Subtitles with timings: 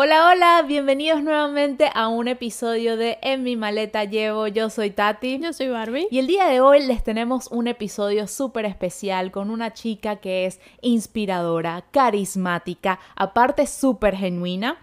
[0.00, 4.46] Hola, hola, bienvenidos nuevamente a un episodio de En mi maleta llevo.
[4.46, 5.40] Yo soy Tati.
[5.40, 6.06] Yo soy Barbie.
[6.08, 10.46] Y el día de hoy les tenemos un episodio súper especial con una chica que
[10.46, 14.78] es inspiradora, carismática, aparte súper genuina.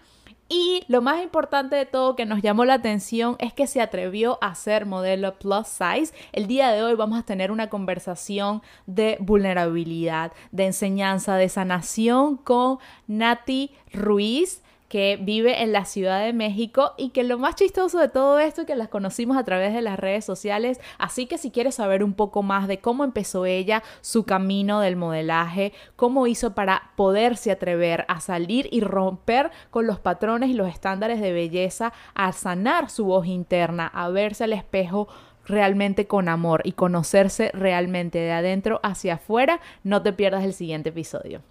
[0.50, 4.36] Y lo más importante de todo que nos llamó la atención es que se atrevió
[4.42, 6.12] a ser modelo plus size.
[6.32, 12.36] El día de hoy vamos a tener una conversación de vulnerabilidad, de enseñanza, de sanación
[12.36, 14.60] con Nati Ruiz
[14.96, 18.62] que vive en la Ciudad de México y que lo más chistoso de todo esto
[18.62, 22.02] es que las conocimos a través de las redes sociales, así que si quieres saber
[22.02, 27.50] un poco más de cómo empezó ella su camino del modelaje, cómo hizo para poderse
[27.50, 32.88] atrever a salir y romper con los patrones y los estándares de belleza, a sanar
[32.88, 35.08] su voz interna, a verse al espejo
[35.44, 40.88] realmente con amor y conocerse realmente de adentro hacia afuera, no te pierdas el siguiente
[40.88, 41.42] episodio.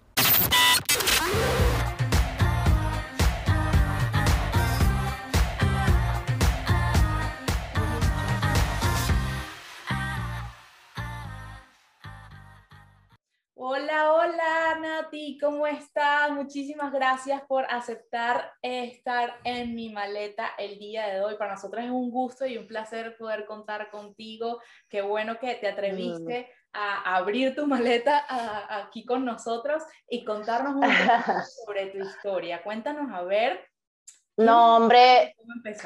[13.68, 16.30] Hola, hola Nati, ¿cómo estás?
[16.30, 21.34] Muchísimas gracias por aceptar estar en mi maleta el día de hoy.
[21.34, 24.60] Para nosotros es un gusto y un placer poder contar contigo.
[24.88, 28.24] Qué bueno que te atreviste a abrir tu maleta
[28.68, 32.62] aquí con nosotros y contarnos un poco sobre tu historia.
[32.62, 33.66] Cuéntanos a ver
[34.38, 35.34] no, hombre,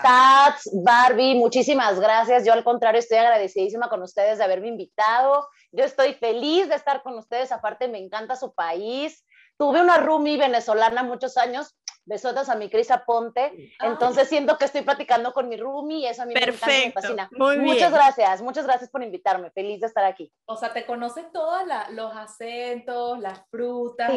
[0.03, 2.45] Tats, Barbie, muchísimas gracias.
[2.45, 5.47] Yo al contrario estoy agradecidísima con ustedes de haberme invitado.
[5.73, 7.53] Yo estoy feliz de estar con ustedes.
[7.53, 9.25] Aparte, me encanta su país.
[9.57, 13.73] Tuve una roomie venezolana muchos años besotas a mi Crisa Ponte.
[13.81, 17.29] Entonces siento que estoy platicando con mi roomie y eso a mí Perfecto, me encanta,
[17.31, 17.63] me fascina.
[17.63, 19.51] muchas gracias, muchas gracias por invitarme.
[19.51, 20.33] Feliz de estar aquí.
[20.47, 24.11] O sea, te conoces todos los acentos, las frutas.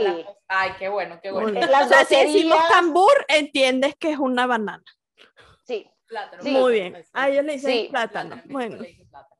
[0.47, 1.59] Ay, qué bueno, qué bueno.
[1.67, 4.83] Las o sea, si decimos tambor, entiendes que es una banana.
[5.65, 5.89] Sí.
[6.07, 6.43] Plátano.
[6.43, 7.05] Muy bien.
[7.13, 8.41] A ellos le dicen plátano.
[8.45, 8.83] Bueno.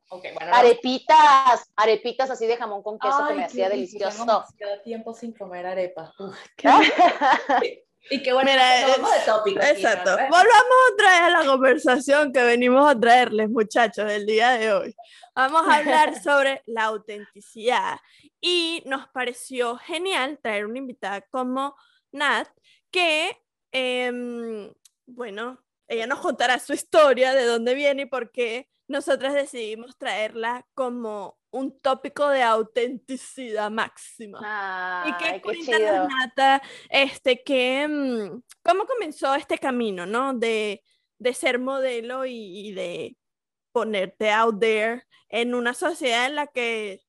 [0.08, 4.44] Okay, bueno, arepitas, arepitas así de jamón con queso que me hacía delicioso.
[4.56, 6.10] Tengo tiempo sin comer arepas.
[8.10, 8.94] Y qué bueno, Mira, de
[9.24, 9.60] tópico.
[9.60, 10.10] Exacto.
[10.10, 14.94] Volvamos otra vez a la conversación que venimos a traerles, muchachos, del día de hoy.
[15.34, 17.98] Vamos a hablar sobre la autenticidad.
[18.40, 21.76] Y nos pareció genial traer una invitada como
[22.12, 22.48] Nat,
[22.90, 23.42] que,
[23.72, 24.70] em,
[25.06, 30.66] bueno, ella nos contará su historia, de dónde viene y por qué nosotras decidimos traerla
[30.74, 35.04] como un tópico de autenticidad máxima.
[35.06, 40.34] y que cuéntanos, Nata, este, que, mm, ¿cómo comenzó este camino, no?
[40.34, 40.82] De,
[41.18, 43.16] de ser modelo y, de
[43.72, 47.00] ponerte out there en una sociedad en la que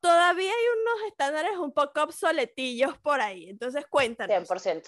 [0.00, 3.48] todavía hay unos estándares un poco obsoletillos por ahí.
[3.48, 4.48] Entonces, cuéntanos.
[4.48, 4.82] 100%.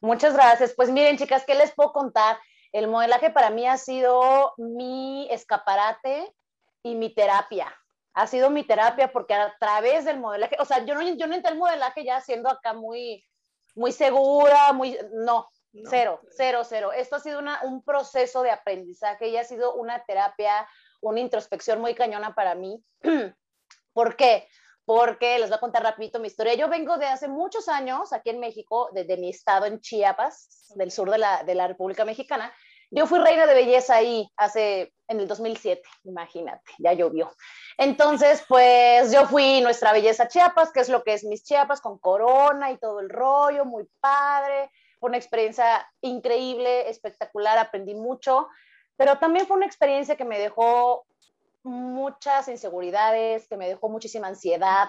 [0.00, 0.74] Muchas gracias.
[0.74, 2.38] Pues miren, chicas, ¿qué les puedo contar?
[2.72, 6.34] El modelaje para mí ha sido mi escaparate
[6.82, 7.74] y mi terapia.
[8.14, 11.34] Ha sido mi terapia porque a través del modelaje, o sea, yo no, yo no
[11.34, 13.24] entré al modelaje ya siendo acá muy,
[13.74, 15.48] muy segura, muy, no,
[15.88, 16.92] cero, cero, cero.
[16.92, 20.68] Esto ha sido un proceso de aprendizaje y ha sido una terapia,
[21.00, 22.82] una introspección muy cañona para mí.
[23.92, 24.48] ¿Por qué?
[24.88, 26.54] Porque les voy a contar rapidito mi historia.
[26.54, 30.90] Yo vengo de hace muchos años aquí en México, desde mi estado en Chiapas, del
[30.90, 32.50] sur de la, de la República Mexicana,
[32.90, 37.30] yo fui reina de belleza ahí hace, en el 2007, imagínate, ya llovió.
[37.76, 41.98] Entonces, pues yo fui nuestra belleza Chiapas, que es lo que es mis Chiapas, con
[41.98, 44.70] corona y todo el rollo, muy padre.
[44.98, 48.48] Fue una experiencia increíble, espectacular, aprendí mucho,
[48.96, 51.04] pero también fue una experiencia que me dejó
[51.68, 54.88] muchas inseguridades, que me dejó muchísima ansiedad,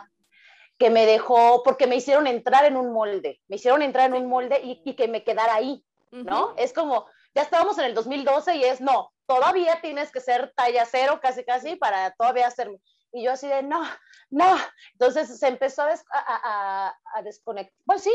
[0.77, 4.29] que me dejó, porque me hicieron entrar en un molde, me hicieron entrar en un
[4.29, 6.53] molde y, que me quedara ahí, ¿no?
[6.57, 10.85] Es como, ya estábamos en el 2012 y es, no, todavía tienes que ser talla
[10.85, 12.69] cero casi casi para todavía ser...
[13.11, 13.81] Y yo así de, no,
[14.29, 14.57] no.
[14.93, 18.11] Entonces se empezó a, a, a, desconectar, pues sí,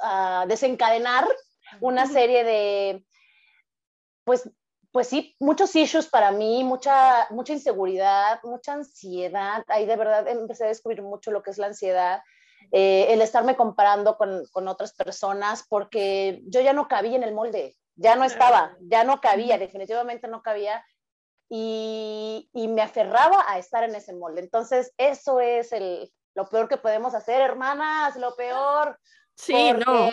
[0.00, 1.26] a, desencadenar
[1.80, 3.04] una serie de,
[4.24, 4.48] pues,
[4.96, 9.62] pues sí, muchos issues para mí, mucha, mucha inseguridad, mucha ansiedad.
[9.68, 12.22] Ahí de verdad empecé a descubrir mucho lo que es la ansiedad.
[12.72, 17.34] Eh, el estarme comparando con, con, otras personas porque yo ya no cabía en el
[17.34, 20.82] molde ya no estaba, ya no cabía, definitivamente no cabía.
[21.50, 24.40] Y, y, me aferraba a estar en ese molde.
[24.40, 28.98] Entonces, eso es el, lo peor que podemos hacer, hermanas, lo peor.
[29.36, 30.10] Sí, no.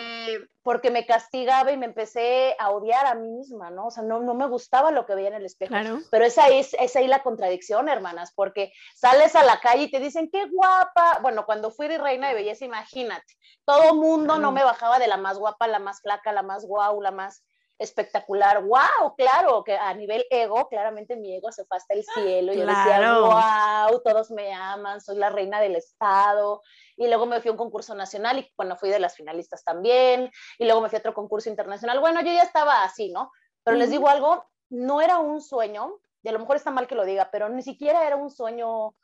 [0.62, 3.86] Porque me castigaba y me empecé a odiar a mí misma, ¿no?
[3.86, 5.70] O sea, no, no me gustaba lo que veía en el espejo.
[5.70, 6.00] Claro.
[6.10, 9.98] Pero esa es, es ahí la contradicción, hermanas, porque sales a la calle y te
[9.98, 11.18] dicen, qué guapa.
[11.22, 13.34] Bueno, cuando fui reina de belleza, imagínate,
[13.64, 17.00] todo mundo no me bajaba de la más guapa, la más flaca, la más guau,
[17.00, 17.44] la más
[17.78, 22.52] espectacular, wow, claro, que a nivel ego, claramente mi ego se fue hasta el cielo,
[22.52, 26.62] y yo decía, wow, todos me aman, soy la reina del estado,
[26.96, 30.30] y luego me fui a un concurso nacional y bueno, fui de las finalistas también,
[30.58, 33.32] y luego me fui a otro concurso internacional, bueno, yo ya estaba así, ¿no?
[33.64, 36.94] Pero les digo algo, no era un sueño, y a lo mejor está mal que
[36.94, 38.94] lo diga, pero ni siquiera era un sueño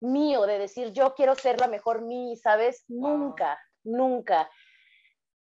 [0.00, 2.84] mío de decir, yo quiero ser la mejor mí, ¿sabes?
[2.88, 4.50] Nunca, nunca.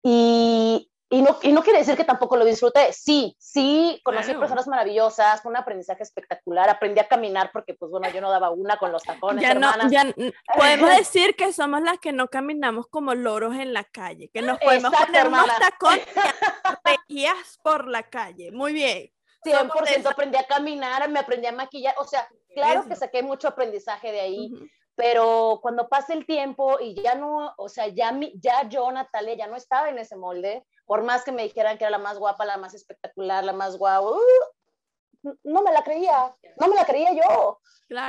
[0.03, 2.91] Y, y no, y no quiere decir que tampoco lo disfruté.
[2.91, 6.69] Sí, sí, conocí personas maravillosas, fue un aprendizaje espectacular.
[6.69, 9.41] Aprendí a caminar porque, pues bueno, yo no daba una con los tacones.
[9.41, 10.13] Ya no, ya
[10.57, 14.59] podemos decir que somos las que no caminamos como loros en la calle, que nos
[14.59, 16.05] podemos poner unos tacones
[17.07, 17.25] y
[17.63, 18.51] por la calle.
[18.51, 19.09] Muy bien.
[19.45, 21.95] 100% aprendí a caminar, me aprendí a maquillar.
[21.99, 24.51] O sea, claro que saqué mucho aprendizaje de ahí
[24.95, 29.35] pero cuando pasa el tiempo y ya no, o sea, ya, mi, ya yo, Natalia,
[29.35, 32.17] ya no estaba en ese molde, por más que me dijeran que era la más
[32.17, 36.85] guapa, la más espectacular, la más guau, uh, no me la creía, no me la
[36.85, 37.59] creía yo.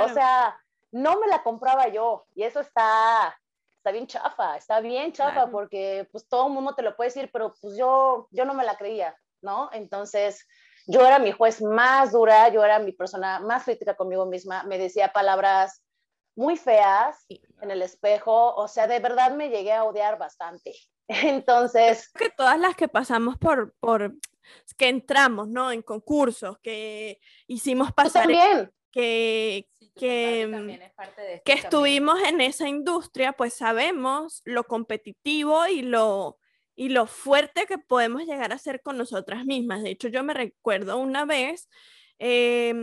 [0.04, 0.58] O sea,
[0.92, 3.38] no me la compraba yo y eso está,
[3.76, 7.30] está bien chafa, está bien chafa porque pues todo el mundo te lo puede decir,
[7.32, 9.70] pero pues yo, yo no me la creía, ¿no?
[9.72, 10.46] Entonces,
[10.86, 14.78] yo era mi juez más dura, yo era mi persona más crítica conmigo misma, me
[14.78, 15.82] decía palabras
[16.36, 20.74] muy feas en el espejo, o sea, de verdad me llegué a odiar bastante.
[21.38, 22.10] Entonces...
[22.10, 24.14] Que todas las que pasamos por, por,
[24.76, 25.72] que entramos, ¿no?
[25.72, 28.22] En concursos, que hicimos pasar...
[28.22, 28.70] También.
[28.90, 30.80] Que, que,
[31.44, 36.38] que estuvimos en esa industria, pues sabemos lo competitivo y lo,
[36.74, 39.82] y lo fuerte que podemos llegar a ser con nosotras mismas.
[39.82, 41.68] De hecho, yo me recuerdo una vez
[42.18, 42.74] eh,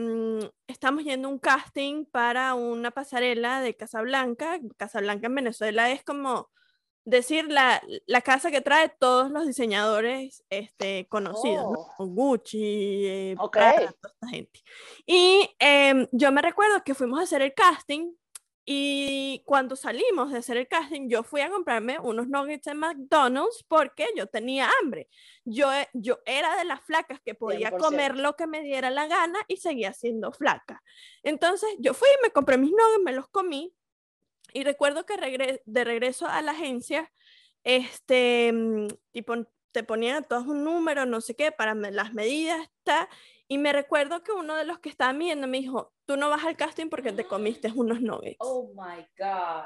[0.68, 4.60] estamos yendo a un casting para una pasarela de Casablanca.
[4.78, 6.52] Casablanca en Venezuela es como
[7.06, 11.66] decir la, la casa que trae todos los diseñadores este, conocidos,
[11.98, 12.06] oh.
[12.08, 14.62] Gucci, eh, toda esta gente.
[15.06, 18.14] Y em, yo me recuerdo que fuimos a hacer el casting
[18.66, 23.66] y cuando salimos de hacer el casting, yo fui a comprarme unos nuggets en McDonald's
[23.68, 25.10] porque yo tenía hambre.
[25.44, 29.08] Yo, eh, yo era de las flacas que podía comer lo que me diera la
[29.08, 30.82] gana y seguía siendo flaca.
[31.24, 33.74] Entonces yo fui, me compré mis nuggets, me los comí
[34.54, 37.12] y recuerdo que de regreso a la agencia,
[37.64, 39.36] este, mm, tipo,
[39.72, 43.10] te ponían a todos un número, no sé qué, para las medidas, está.
[43.48, 46.46] Y me recuerdo que uno de los que estaban viendo me dijo, tú no vas
[46.46, 48.38] al casting porque te comiste unos nuggets.
[48.40, 49.66] Oh my God.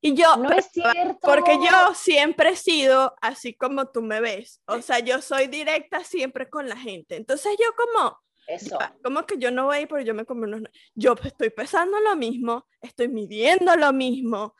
[0.00, 1.18] Y yo, no es cierto.
[1.20, 4.62] Porque yo siempre he sido así como tú me ves.
[4.66, 7.16] O sea, yo soy directa siempre con la gente.
[7.16, 8.16] Entonces yo como,
[8.48, 8.78] Eso.
[9.04, 10.62] como que yo no voy a ir porque yo me como unos
[10.94, 14.54] Yo estoy pesando lo mismo, estoy midiendo lo mismo.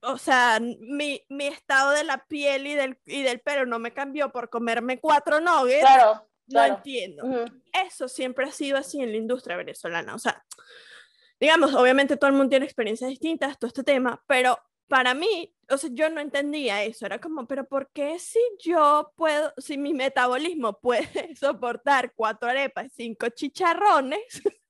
[0.00, 3.92] O sea, mi, mi estado de la piel y del, y del pelo no me
[3.92, 5.80] cambió por comerme cuatro nuggets.
[5.80, 6.28] Claro.
[6.46, 7.24] No entiendo.
[7.72, 10.14] Eso siempre ha sido así en la industria venezolana.
[10.14, 10.44] O sea,
[11.40, 14.58] digamos, obviamente todo el mundo tiene experiencias distintas, todo este tema, pero
[14.88, 17.06] para mí, o sea, yo no entendía eso.
[17.06, 22.92] Era como, pero ¿por qué si yo puedo, si mi metabolismo puede soportar cuatro arepas,
[22.94, 24.42] cinco chicharrones?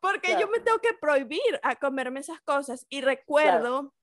[0.00, 2.86] porque yo me tengo que prohibir a comerme esas cosas.
[2.88, 3.94] Y recuerdo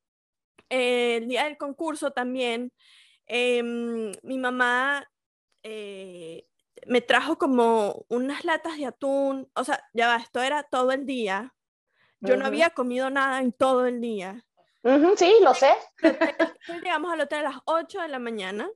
[0.70, 2.72] eh, el día del concurso también,
[3.26, 5.10] em, mi mamá
[5.64, 6.48] eh,
[6.86, 11.06] me trajo como unas latas de atún, o sea, ya va, esto era todo el
[11.06, 11.54] día.
[12.20, 14.47] Yo no había comido nada en todo el día.
[15.18, 15.74] Sí, lo sé.
[16.84, 18.70] Llegamos al hotel a las 8 de la mañana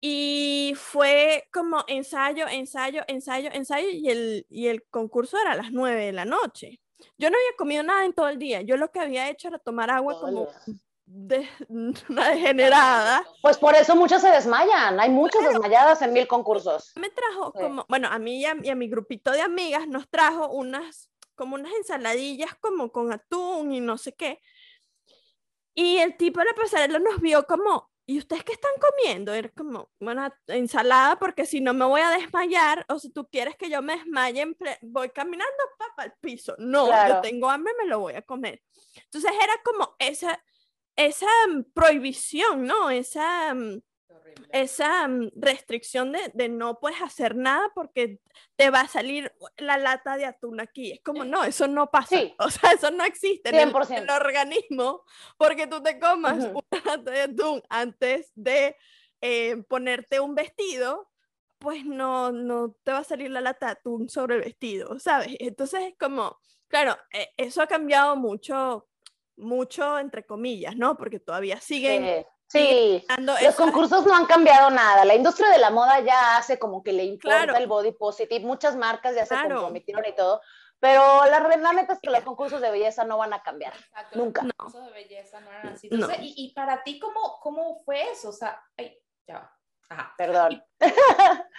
[0.00, 5.72] y fue como ensayo, ensayo, ensayo, ensayo y el, y el concurso era a las
[5.72, 6.80] 9 de la noche.
[7.18, 8.62] Yo no había comido nada en todo el día.
[8.62, 10.48] Yo lo que había hecho era tomar agua como
[11.06, 13.24] de, una degenerada.
[13.40, 16.92] Pues por eso muchos se desmayan, hay muchas desmayadas en mil concursos.
[16.96, 21.10] Me trajo como, bueno, a mí y a, mi grupito de amigas nos trajo unas,
[21.34, 24.40] como unas ensaladillas como con atún y no sé qué.
[25.76, 29.32] Y el tipo de la pasarela nos vio como, ¿y ustedes qué están comiendo?
[29.32, 33.54] Era como, bueno, ensalada porque si no me voy a desmayar, o si tú quieres
[33.56, 34.44] que yo me desmaye,
[34.82, 36.56] voy caminando para el piso.
[36.58, 38.60] No, yo tengo hambre, me lo voy a comer.
[39.04, 40.42] Entonces era como esa
[40.96, 42.90] esa mm, prohibición, ¿no?
[42.90, 43.54] Esa,
[44.50, 48.20] esa mm, restricción de, de, no puedes hacer nada porque
[48.56, 50.92] te va a salir la lata de atún aquí.
[50.92, 52.16] Es como, no, eso no pasa.
[52.38, 55.04] O sea, eso no existe en el, organismo
[55.36, 58.76] porque tú te comas una lata de atún antes de
[59.20, 61.10] eh, ponerte un vestido,
[61.58, 65.36] pues no, no te va a salir la lata de atún sobre el vestido, ¿sabes?
[65.40, 68.88] Entonces es como, claro, e, eso ha cambiado mucho,
[69.36, 70.96] mucho entre comillas, ¿no?
[70.96, 72.04] Porque todavía siguen...
[72.04, 75.04] Sí, los concursos no han cambiado nada.
[75.04, 78.44] La industria de la moda ya hace como que le importa el body positive.
[78.44, 80.40] Muchas marcas ya se comprometieron y todo.
[80.78, 83.72] Pero la, realidad es que los concursos de belleza no van a cambiar.
[84.12, 84.42] Nunca.
[84.42, 85.88] Los concursos de belleza no eran así.
[86.20, 88.28] y, para ti, ¿cómo, ¿cómo fue eso?
[88.28, 89.50] O sea, ay, ya
[89.88, 90.14] Ajá.
[90.16, 90.64] Perdón.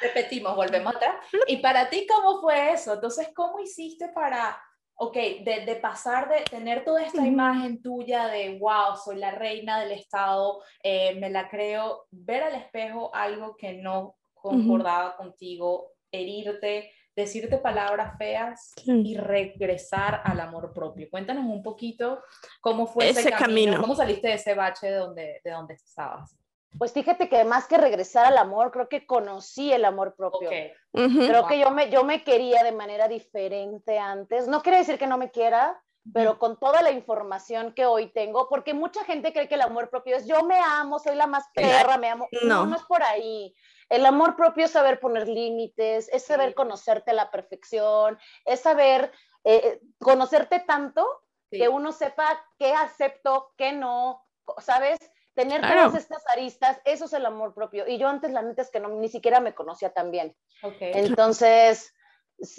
[0.01, 1.15] repetimos, volvemos atrás.
[1.47, 2.93] Y para ti, ¿cómo fue eso?
[2.93, 4.61] Entonces, ¿cómo hiciste para
[4.99, 9.91] ok, de, pasar de tener toda esta imagen tuya de, wow, soy la reina del
[9.91, 17.57] Estado, eh, me la creo, ver al espejo algo que no concordaba contigo, herirte, decirte
[17.57, 21.09] palabras feas y regresar al amor propio.
[21.09, 22.23] Cuéntanos un poquito
[22.59, 26.35] cómo fue ese, camino, cómo saliste de ese bache de donde, de donde estabas.
[26.77, 30.49] Pues fíjate que más que regresar al amor, creo que conocí el amor propio.
[30.91, 34.47] Creo que yo me, yo me quería de manera diferente antes.
[34.47, 35.81] No quiere decir que no me quiera,
[36.13, 39.89] pero con toda la información que hoy tengo, porque mucha gente cree que el amor
[39.89, 42.27] propio es yo me amo, soy la más perra, me amo.
[42.43, 43.53] No, no, es por ahí.
[43.89, 49.11] El amor propio es saber poner límites, es saber conocerte a la perfección, es saber
[49.43, 51.05] eh, eh, conocerte tanto
[51.49, 54.25] que uno sepa qué acepto, qué no,
[54.59, 54.97] ¿sabes?
[55.37, 57.87] Tener todas estas aristas, eso es el amor propio.
[57.87, 60.35] Y yo antes, la neta es que no, ni siquiera me conocía tan bien.
[60.79, 61.93] Entonces,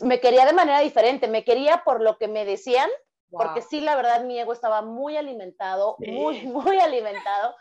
[0.05, 1.27] me quería de manera diferente.
[1.27, 2.89] Me quería por lo que me decían,
[3.33, 7.57] porque sí, la verdad, mi ego estaba muy alimentado, muy, muy alimentado.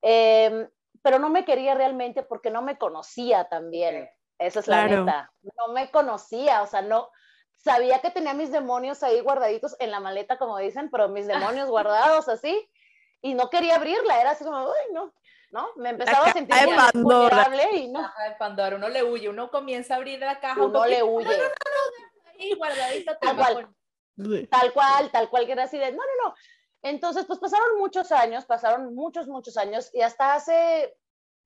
[0.00, 0.70] Em,
[1.02, 4.08] pero no me quería realmente porque no me conocía tan bien.
[4.38, 5.32] Esa es la neta.
[5.58, 7.08] No me conocía, o sea, no,
[7.56, 11.68] sabía que tenía mis demonios ahí guardaditos en la maleta, como dicen, pero mis demonios
[11.68, 12.70] guardados así
[13.22, 15.14] y no quería abrirla, era así como, uy, no,
[15.50, 15.68] ¿no?
[15.76, 16.56] Me empezaba a sentir
[16.94, 18.02] vulnerable y no.
[18.02, 20.60] Caja de Pandora, uno le huye, uno comienza a abrir la caja.
[20.60, 21.26] Uno le huye.
[21.26, 23.18] No, no, no, ahí guardadita.
[23.18, 23.68] Tal cual,
[24.50, 26.34] tal cual, tal cual, que era así de, no, no, no.
[26.82, 30.96] Entonces, pues pasaron muchos años, pasaron muchos, muchos años, y hasta hace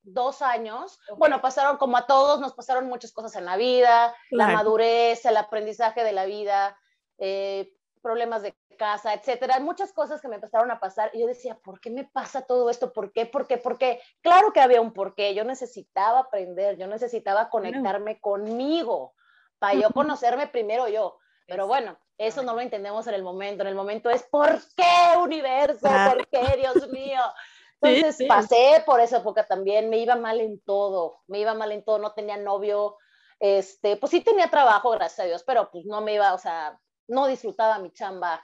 [0.02, 4.49] dos años, bueno, pasaron como a todos, nos pasaron muchas cosas en la vida, la
[4.49, 6.78] madurez, el aprendizaje de la vida,
[7.18, 11.59] eh, problemas de casa, etcétera, muchas cosas que me empezaron a pasar y yo decía,
[11.59, 12.92] ¿por qué me pasa todo esto?
[12.92, 13.26] ¿Por qué?
[13.26, 13.59] ¿Por qué?
[13.59, 14.00] ¿Por qué?
[14.21, 19.14] Claro que había un porqué, yo necesitaba aprender, yo necesitaba conectarme conmigo
[19.59, 21.18] para yo conocerme primero yo.
[21.47, 25.18] Pero bueno, eso no lo entendemos en el momento, en el momento es ¿por qué
[25.18, 25.87] universo?
[25.88, 27.21] ¿Por qué, Dios mío?
[27.80, 31.85] Entonces pasé por esa época también, me iba mal en todo, me iba mal en
[31.85, 32.97] todo, no tenía novio,
[33.38, 36.80] este, pues sí tenía trabajo, gracias a Dios, pero pues no me iba, o sea,
[37.08, 38.42] no disfrutaba mi chamba,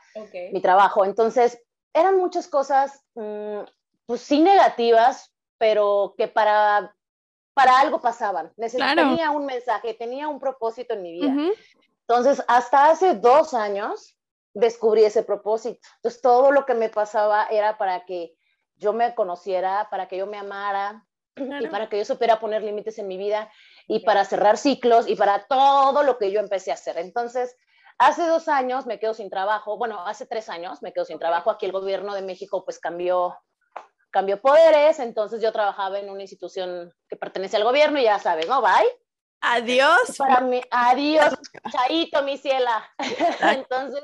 [0.52, 1.04] mi trabajo.
[1.04, 1.60] Entonces,
[1.92, 3.60] eran muchas cosas, mm,
[4.06, 6.94] pues sí negativas, pero que para,
[7.54, 8.52] para algo pasaban.
[8.56, 11.34] Tenía un mensaje, tenía un propósito en mi vida.
[12.08, 14.16] Entonces, hasta hace dos años
[14.54, 15.80] descubrí ese propósito.
[15.96, 18.34] Entonces, todo lo que me pasaba era para que
[18.76, 22.98] yo me conociera, para que yo me amara y para que yo supiera poner límites
[22.98, 23.50] en mi vida
[23.86, 26.98] y para cerrar ciclos y para todo lo que yo empecé a hacer.
[26.98, 27.56] Entonces,
[28.02, 31.50] Hace dos años me quedo sin trabajo, bueno, hace tres años me quedo sin trabajo.
[31.50, 33.36] Aquí el gobierno de México pues cambió,
[34.10, 38.48] cambió poderes, entonces yo trabajaba en una institución que pertenece al gobierno y ya sabes,
[38.48, 38.60] ¿no?
[38.60, 38.90] Bye.
[39.40, 40.16] Adiós.
[40.18, 41.32] Para mí, adiós,
[41.70, 42.84] chaito, mi ciela.
[43.40, 44.02] entonces,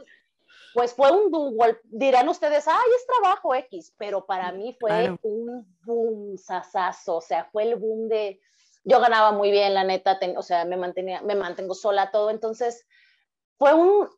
[0.75, 5.77] pues fue un boom, dirán ustedes, ay, es trabajo X, pero para mí fue un
[5.85, 8.41] boom sasazo, o sea, fue el boom de,
[8.85, 12.87] yo ganaba muy bien, la neta, o sea, me mantenía, me mantengo sola, todo, entonces
[13.59, 14.09] fue un,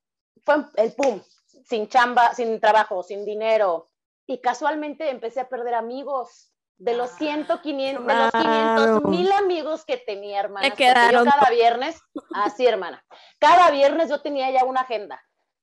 [0.44, 1.20] fue el pum,
[1.64, 3.88] sin chamba, sin trabajo, sin dinero.
[4.26, 6.46] Y casualmente empecé a perder amigos.
[6.76, 10.66] De los 100, 500, de los 500 mil amigos que tenía, hermana.
[10.66, 11.26] Me quedaron.
[11.26, 12.00] Yo cada viernes,
[12.34, 13.04] así, hermana.
[13.38, 15.22] Cada viernes yo tenía ya una agenda,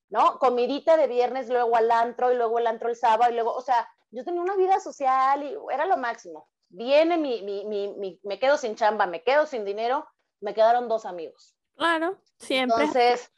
[0.10, 0.38] ¿no?
[0.38, 3.62] Comidita de viernes, luego al antro, y luego el antro el sábado, y luego, o
[3.62, 6.48] sea, yo tenía una vida social y era lo máximo.
[6.70, 10.08] Viene mi, mi, mi, me quedo sin chamba, me quedo sin dinero,
[10.40, 11.56] me quedaron dos amigos.
[11.76, 12.84] Claro, siempre.
[12.84, 13.32] Entonces,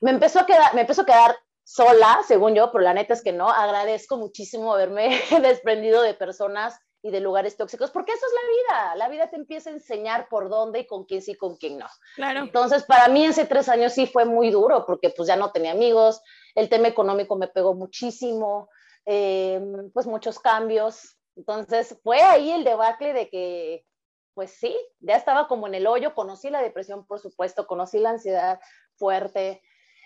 [0.00, 3.22] me empezó a quedar, me empezó a quedar sola, según yo, pero la neta es
[3.22, 3.48] que no.
[3.48, 8.94] Agradezco muchísimo haberme desprendido de personas y de lugares tóxicos, porque eso es la vida.
[8.96, 11.86] La vida te empieza a enseñar por dónde y con quién sí, con quién no.
[12.14, 12.40] Claro.
[12.40, 15.72] Entonces, para mí ese tres años sí fue muy duro, porque pues ya no tenía
[15.72, 16.20] amigos,
[16.54, 18.68] el tema económico me pegó muchísimo,
[19.06, 21.16] em, pues muchos cambios.
[21.36, 23.86] Entonces, fue ahí el debacle de que
[24.34, 28.10] pues sí, ya estaba como en el hoyo, conocí la depresión, por supuesto, conocí la
[28.10, 28.60] ansiedad
[28.96, 29.60] fuerte.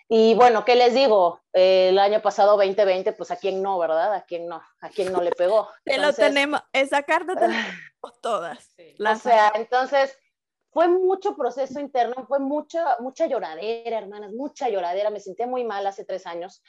[0.08, 1.40] Y bueno, ¿qué les digo?
[1.54, 4.12] el año pasado 2020, pues a quién no, ¿verdad?
[4.12, 5.68] A quién no, a quién no le pegó.
[5.84, 8.75] Te lo tenemos, esa carta tenemos todas.
[8.99, 10.18] O sea, entonces
[10.73, 15.11] fue mucho proceso interno, fue mucha, mucha lloradera, hermanas, mucha lloradera.
[15.11, 16.61] Me sentía muy mal hace tres años.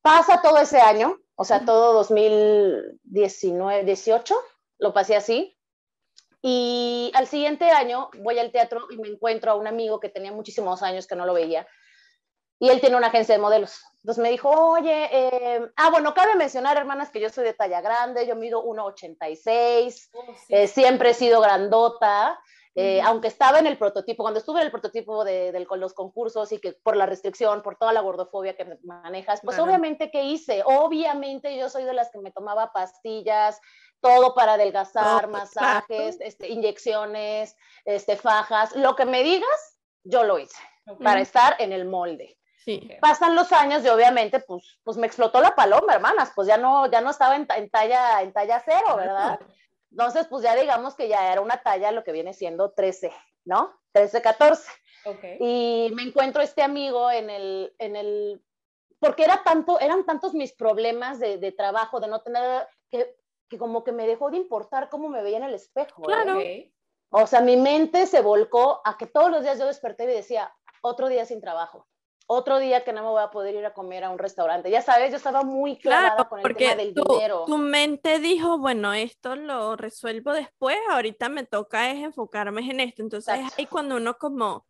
[0.00, 4.36] Pasa todo ese año, o sea, todo 2019, 18,
[4.78, 5.58] lo pasé así.
[6.42, 10.30] Y al siguiente año voy al teatro y me encuentro a un amigo que tenía
[10.30, 11.66] muchísimos años que no lo veía.
[12.58, 13.82] Y él tiene una agencia de modelos.
[13.96, 17.80] Entonces me dijo, oye, eh, ah, bueno, cabe mencionar, hermanas, que yo soy de talla
[17.80, 20.08] grande, yo mido 1,86,
[20.48, 22.38] eh, siempre he sido grandota.
[22.78, 26.58] Eh, aunque estaba en el prototipo, cuando estuve en el prototipo de, los concursos y
[26.58, 30.62] que por la restricción, por toda la gordofobia que manejas, pues obviamente, ¿qué hice?
[30.62, 33.58] Obviamente yo soy de las que me tomaba pastillas,
[34.02, 40.62] todo para adelgazar, masajes, este, inyecciones, este, fajas, lo que me digas, yo lo hice
[41.02, 42.38] para estar en el molde.
[42.66, 42.90] Sí.
[43.00, 46.90] Pasan los años y obviamente pues, pues me explotó la paloma, hermanas, pues ya no,
[46.90, 49.38] ya no estaba en, en talla, en talla cero, ¿verdad?
[49.92, 53.12] Entonces, pues ya digamos que ya era una talla lo que viene siendo 13,
[53.44, 53.72] ¿no?
[53.92, 54.68] 13, 14.
[55.04, 55.36] Okay.
[55.38, 58.42] Y me encuentro este amigo en el, en el,
[58.98, 63.14] porque era tanto, eran tantos mis problemas de, de trabajo, de no tener, que,
[63.48, 66.02] que, como que me dejó de importar cómo me veía en el espejo.
[66.02, 66.40] Claro.
[67.10, 70.52] O sea, mi mente se volcó a que todos los días yo desperté y decía,
[70.82, 71.86] otro día sin trabajo
[72.26, 74.70] otro día que no me voy a poder ir a comer a un restaurante.
[74.70, 77.44] Ya sabes, yo estaba muy clara con el tema del dinero.
[77.46, 83.02] Tu mente dijo, bueno, esto lo resuelvo después, ahorita me toca es enfocarme en esto.
[83.02, 84.66] Entonces ahí cuando uno como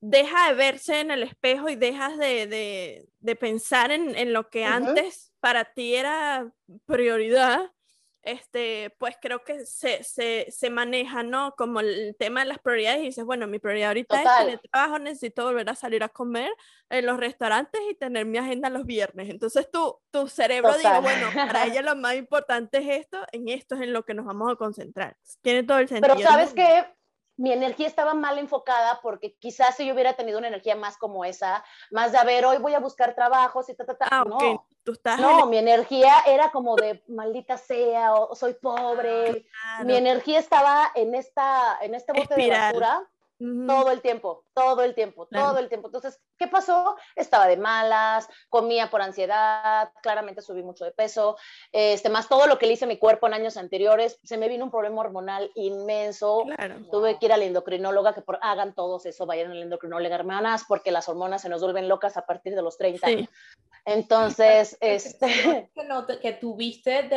[0.00, 3.08] deja de verse en el espejo y dejas de,
[3.38, 6.52] pensar en, lo que antes para ti era
[6.84, 7.72] prioridad,
[8.26, 11.54] este, pues creo que se, se, se, maneja, ¿no?
[11.56, 14.98] Como el tema de las prioridades y dices, bueno, mi prioridad ahorita es tener trabajo,
[14.98, 16.50] necesito volver a salir a comer
[16.90, 19.30] en los restaurantes y tener mi agenda los viernes.
[19.30, 23.76] Entonces tu, tu cerebro dice, bueno, para ella lo más importante es esto, en esto
[23.76, 25.16] es en lo que nos vamos a concentrar.
[25.40, 26.16] Tiene todo el sentido.
[26.16, 26.84] Pero sabes que
[27.36, 31.24] mi energía estaba mal enfocada porque quizás si yo hubiera tenido una energía más como
[31.24, 34.08] esa, más de a ver, hoy voy a buscar trabajos y ta, ta, ta.
[34.10, 34.66] Ah, no,
[35.18, 39.46] no mi energía era como de maldita sea, o soy pobre.
[39.64, 43.06] Ah, mi energía estaba en esta, en este bote de basura
[43.38, 45.88] todo el tiempo, todo el tiempo, todo el tiempo.
[45.88, 46.96] Entonces, ¿qué pasó?
[47.14, 51.36] Estaba de malas, comía por ansiedad, claramente subí mucho de peso,
[51.72, 54.48] este, más todo lo que le hice a mi cuerpo en años anteriores, se me
[54.48, 56.44] vino un problema hormonal inmenso.
[56.90, 60.14] Tuve que ir a la endocrinóloga, que por, hagan todos eso, vayan a la endocrinóloga,
[60.14, 63.28] hermanas, porque las hormonas se nos vuelven locas a partir de los 30.
[63.84, 65.70] Entonces, este...
[66.06, 67.08] Que, que tuviste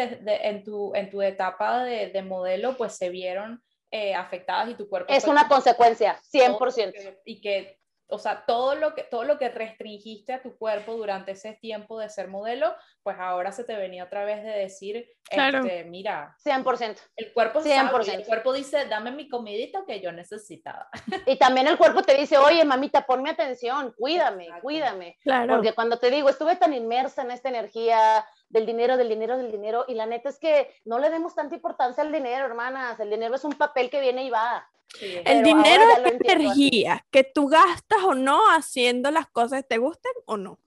[0.47, 4.88] en, tu, en tu etapa de, de modelo, pues se vieron eh, afectadas y tu
[4.88, 5.12] cuerpo...
[5.12, 7.19] Es una consecuencia, 100%.
[7.25, 11.32] Y que, o sea, todo lo, que, todo lo que restringiste a tu cuerpo durante
[11.32, 15.60] ese tiempo de ser modelo, pues ahora se te venía otra vez de decir, claro.
[15.60, 16.36] este, mira...
[16.45, 16.97] 100%.
[17.15, 18.13] El cuerpo 100%.
[18.13, 20.88] el cuerpo dice, dame mi comidita que yo necesitaba.
[21.25, 25.17] Y también el cuerpo te dice, oye, mamita, ponme atención, cuídame, cuídame.
[25.21, 25.56] Claro.
[25.56, 29.51] Porque cuando te digo, estuve tan inmersa en esta energía del dinero, del dinero, del
[29.51, 29.85] dinero.
[29.88, 32.99] Y la neta es que no le demos tanta importancia al dinero, hermanas.
[32.99, 34.67] El dinero es un papel que viene y va.
[35.01, 40.35] el dinero es energía, que tú gastas o no haciendo las cosas te gusten o
[40.35, 40.59] no.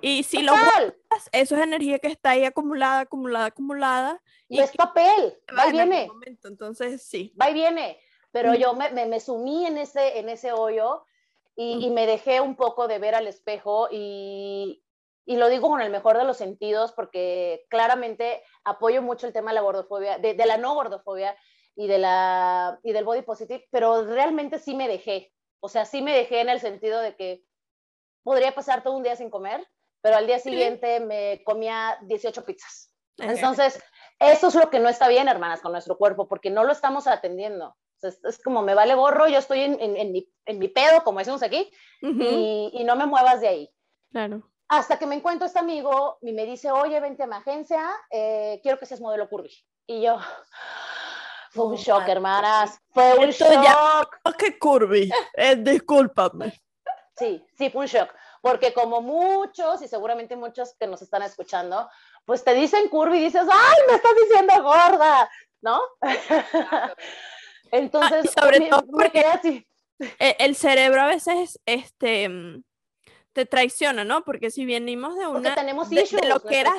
[0.00, 4.20] Y si lo gastas, eso es energía que está ahí acumulada, acumulada, acumulada.
[4.48, 6.10] Y, es papel, va y viene.
[6.42, 7.32] entonces sí.
[7.40, 8.00] Va y viene.
[8.32, 8.56] Pero mm.
[8.56, 11.04] yo me, me, sumí en ese, en ese hoyo
[11.54, 11.80] y, mm.
[11.82, 14.82] y, me dejé un poco de ver al espejo y,
[15.24, 19.50] y lo digo con el mejor de los sentidos porque claramente apoyo mucho el tema
[19.50, 21.36] de la gordofobia, de, la no gordofobia
[21.76, 25.32] y, de la, y del body positive, pero realmente sí me dejé.
[25.60, 27.44] O sea, sí me dejé en el sentido de que
[28.22, 29.66] podría pasar todo un día sin comer,
[30.00, 32.92] pero al día siguiente me comía 18 pizzas.
[33.18, 33.82] Entonces,
[34.18, 37.06] eso es lo que no está bien, hermanas, con nuestro cuerpo, porque no lo estamos
[37.06, 37.76] atendiendo.
[38.02, 41.42] es, como me vale gorro, yo estoy en, en, mi, en mi, pedo, como decimos
[41.42, 43.70] aquí, y, y, no me muevas de ahí.
[44.10, 44.49] Claro.
[44.70, 48.60] Hasta que me encuentro este amigo y me dice, oye, vente a mi agencia, eh,
[48.62, 49.52] quiero que seas modelo curvy.
[49.84, 50.16] Y yo,
[51.50, 52.78] fue un shock, hermanas.
[52.90, 53.50] Fue un shock.
[53.50, 55.10] Ya, ¿Qué curvy?
[55.34, 56.62] Eh, discúlpame.
[57.16, 58.10] Sí, sí, fue un shock.
[58.40, 61.90] Porque como muchos, y seguramente muchos que nos están escuchando,
[62.24, 65.28] pues te dicen curvy y dices, ¡ay, me estás diciendo gorda!
[65.62, 65.80] ¿No?
[67.72, 69.66] Entonces, ah, sobre todo porque así.
[69.98, 72.62] E, el cerebro a veces, este mm,
[73.32, 74.24] te traiciona, ¿no?
[74.24, 75.54] Porque si venimos de una...
[75.54, 76.76] tenemos de, lo que eras,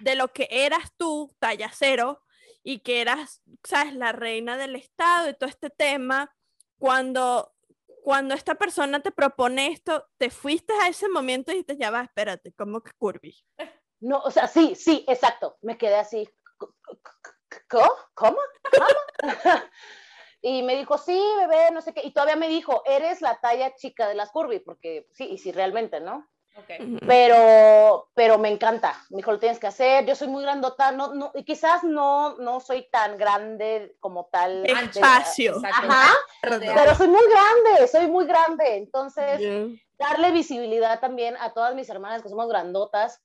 [0.00, 2.22] de lo que eras tú, talla cero,
[2.62, 6.34] y que eras, sabes, la reina del estado y todo este tema,
[6.78, 7.52] cuando
[8.02, 12.02] cuando esta persona te propone esto, te fuiste a ese momento y dijiste, ya va,
[12.02, 13.36] espérate, ¿cómo que curvy?
[14.00, 15.58] No, o sea, sí, sí, exacto.
[15.60, 16.28] Me quedé así.
[17.68, 17.90] ¿Cómo?
[18.14, 18.38] ¿Cómo?
[20.42, 22.02] y me dijo, sí, bebé, no sé qué.
[22.04, 25.52] Y todavía me dijo, eres la talla chica de las curvy, porque sí, y sí,
[25.52, 26.26] realmente, ¿no?
[27.06, 28.94] Pero, pero me encanta.
[29.10, 30.04] Me dijo, lo tienes que hacer.
[30.04, 34.66] Yo soy muy grandota, no, no, y quizás no, no soy tan grande como tal.
[34.66, 35.60] Espacio.
[35.64, 36.12] Ajá.
[36.42, 38.76] Pero soy muy grande, soy muy grande.
[38.76, 39.40] Entonces,
[39.98, 43.22] darle visibilidad también a todas mis hermanas que somos grandotas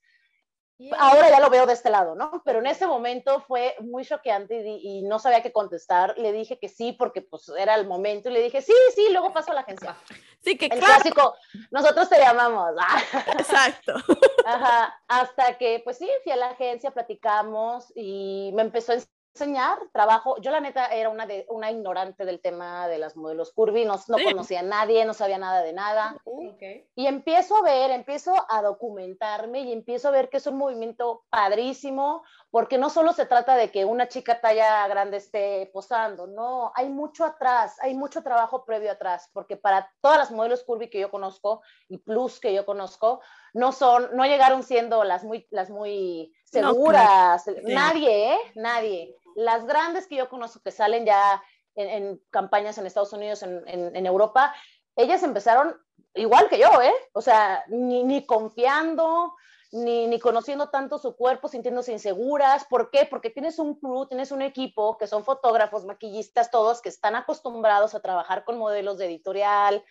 [0.98, 2.42] Ahora ya lo veo de este lado, ¿no?
[2.44, 6.18] Pero en ese momento fue muy choqueante y, no sabía qué contestar.
[6.18, 9.32] Le dije que sí porque pues era el momento y le dije, sí, sí, luego
[9.32, 9.96] paso a la agencia.
[10.46, 11.34] Sí, que el clásico,
[11.72, 12.70] nosotros te llamamos.
[13.40, 13.96] Exacto.
[14.46, 18.98] Ajá, hasta que pues sí, fui a la agencia, platicamos y me empezó a
[19.36, 20.38] enseñar trabajo.
[20.40, 23.98] Yo la neta era una, de, una ignorante del tema de las modelos curvy, no,
[24.08, 26.16] conocía a nadie, no sabía nada de nada.
[26.96, 31.26] Y empiezo a ver, empiezo a documentarme y empiezo a ver que es un movimiento
[31.30, 36.72] padrísimo, porque no solo se trata de que una chica talla grande esté posando, no,
[36.74, 41.02] hay mucho atrás, hay mucho trabajo previo atrás, porque para todas las modelos curvy que
[41.02, 43.20] yo conozco y plus que yo conozco,
[43.56, 48.40] no son, no llegaron siendo las muy, las muy seguras, nadie, ¿eh?
[48.56, 51.44] Nadie las grandes que yo conozco que salen ya
[51.76, 54.56] en, campañas en Estados Unidos, en, Europa,
[54.96, 55.76] ellas empezaron
[56.14, 56.94] igual que yo, ¿eh?
[57.14, 59.36] O sea, ni, confiando,
[59.74, 62.64] ni, ni, conociendo tanto su cuerpo, sintiéndose inseguras.
[62.66, 63.06] ¿Por qué?
[63.06, 67.94] Porque tienes un crew, tienes un equipo que son fotógrafos, maquillistas, todos que están acostumbrados
[67.94, 69.84] a trabajar con modelos de editorial.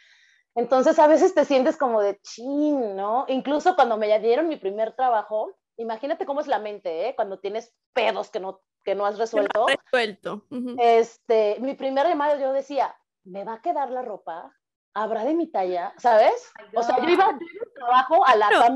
[0.55, 3.25] Entonces a veces te sientes como de chin, ¿no?
[3.29, 7.15] Incluso cuando me dieron mi primer trabajo, imagínate cómo es la mente, ¿eh?
[7.17, 9.67] Cuando tienes pedos que no que no has resuelto.
[9.67, 10.45] resuelto.
[10.79, 14.53] Este, mi primera llamada yo decía, ¿me va a quedar la ropa?
[14.93, 15.93] ¿Habrá de mi talla?
[15.97, 16.53] ¿Sabes?
[16.75, 17.39] O sea, yo iba a
[17.75, 18.75] trabajo a la claro,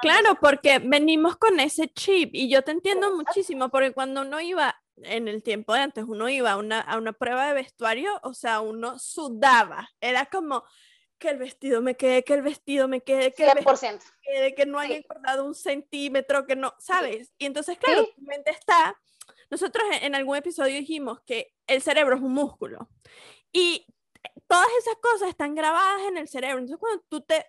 [0.00, 4.74] claro, porque venimos con ese chip y yo te entiendo muchísimo, porque cuando uno iba
[5.04, 8.34] en el tiempo de antes, uno iba a una, a una prueba de vestuario, o
[8.34, 9.88] sea, uno sudaba.
[10.00, 10.64] Era como,
[11.18, 14.66] que el vestido me quede, que el vestido me quede, que, el vestido quede, que
[14.66, 17.32] no haya engordado un centímetro, que no, ¿sabes?
[17.38, 18.98] Y entonces, claro, tu mente está.
[19.50, 22.88] Nosotros en algún episodio dijimos que el cerebro es un músculo
[23.52, 23.86] y
[24.46, 26.58] todas esas cosas están grabadas en el cerebro.
[26.58, 27.46] Entonces, cuando tú te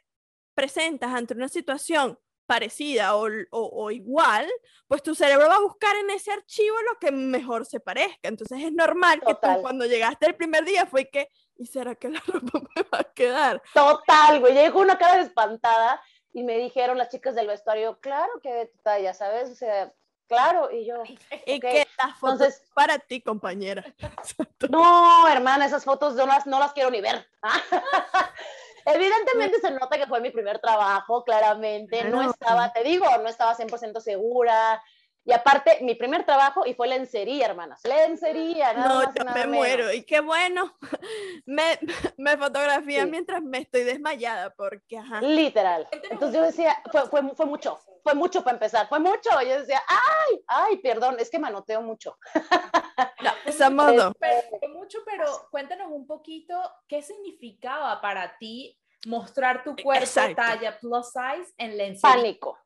[0.55, 2.17] presentas ante una situación
[2.49, 4.49] parecida o, o, igual,
[4.87, 8.27] pues tu cerebro va a buscar en ese archivo lo que mejor se parezca.
[8.27, 12.09] Entonces es normal que tú cuando llegaste el primer día fue que, ¿y será que
[12.09, 13.61] la ropa me va a quedar?
[13.71, 16.01] Total, güey, llegó una cara espantada
[16.33, 19.51] y me dijeron las chicas del vestuario, claro que de tu talla, ¿sabes?
[19.51, 19.93] O sea,
[20.27, 21.03] claro, y yo.
[21.45, 23.85] ¿Y qué las fotos Entonces, para ti, compañera?
[24.71, 27.27] no, hermana, esas fotos no las, no las quiero ni ver.
[28.93, 32.03] Evidentemente se nota que fue mi primer trabajo, claramente.
[32.05, 34.81] No estaba, te digo, no estaba 100% segura.
[35.25, 37.81] Y aparte, mi primer trabajo y fue lencería, hermanas.
[37.83, 39.93] Lencería, nada no, yo me muero.
[39.93, 40.75] Y qué bueno.
[41.45, 41.79] Me,
[42.17, 45.19] me fotografía mientras me estoy desmayada, porque, ajá.
[45.21, 45.87] Literal.
[46.11, 49.29] Entonces yo decía, fue, fue, fue mucho, fue mucho para empezar, fue mucho.
[49.41, 52.17] Yo decía, ay, ay, perdón, es que manoteo mucho.
[53.21, 54.13] No, esa modo.
[54.17, 56.55] Fue mucho, pero cuéntanos un poquito
[56.87, 62.15] qué significaba para ti mostrar tu cuerpo talla plus size en lencería.
[62.15, 62.57] Pánico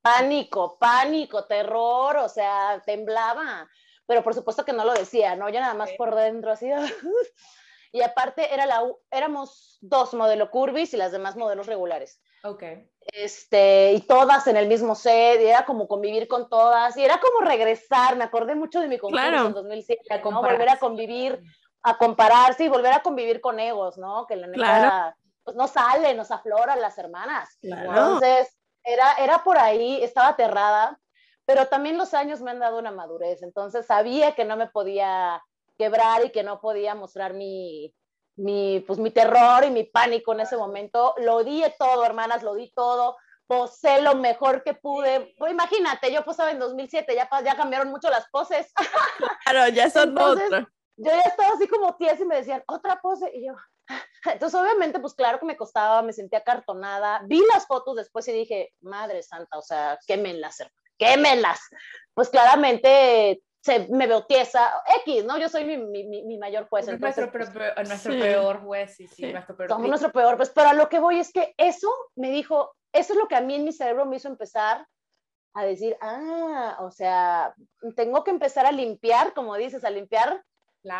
[0.00, 3.68] Pánico, pánico, terror, o sea, temblaba.
[4.06, 5.48] Pero por supuesto que no lo decía, ¿no?
[5.48, 6.68] Yo nada más por dentro así.
[7.92, 12.20] y aparte era la, éramos dos modelos curvis y las demás modelos regulares.
[12.44, 12.62] Ok.
[13.12, 17.18] Este, y todas en el mismo set, y era como convivir con todas, y era
[17.18, 20.40] como regresar, me acordé mucho de mi concurso en 2007, ¿no?
[20.40, 21.40] Volver a convivir,
[21.82, 24.26] a compararse y volver a convivir con egos, ¿no?
[24.26, 27.58] Que la neta, pues no sale, nos afloran las hermanas.
[27.62, 30.98] Entonces, era, era por ahí, estaba aterrada,
[31.44, 35.42] pero también los años me han dado una madurez, entonces sabía que no me podía
[35.80, 37.94] quebrar y que no podía mostrar mi,
[38.36, 41.14] mi, pues, mi terror y mi pánico en ese momento.
[41.18, 43.16] Lo di todo, hermanas, lo di todo,
[43.46, 45.34] posé lo mejor que pude.
[45.38, 48.72] Pues, imagínate, yo posaba en 2007, ya, ya cambiaron mucho las poses.
[49.46, 50.50] Claro, ya son Entonces,
[50.96, 53.54] Yo ya estaba así como tías y me decían, otra pose, y yo,
[54.26, 57.22] entonces, obviamente, pues claro que me costaba, me sentía cartonada.
[57.24, 60.62] Vi las fotos después y dije, madre santa, o sea, quémenlas,
[60.98, 61.58] quémenlas.
[62.12, 64.72] Pues claramente se, me veo tiesa.
[65.04, 65.38] X, ¿no?
[65.38, 66.86] Yo soy mi, mi, mi mayor juez.
[66.86, 67.52] nuestro, pues,
[67.88, 69.70] nuestro peor juez, sí, sí, nuestro peor.
[69.70, 73.12] Somos nuestro peor, pues, pero a lo que voy es que eso me dijo, eso
[73.12, 74.86] es lo que a mí en mi cerebro me hizo empezar
[75.54, 77.54] a decir, ah, o sea,
[77.96, 80.44] tengo que empezar a limpiar, como dices, a limpiar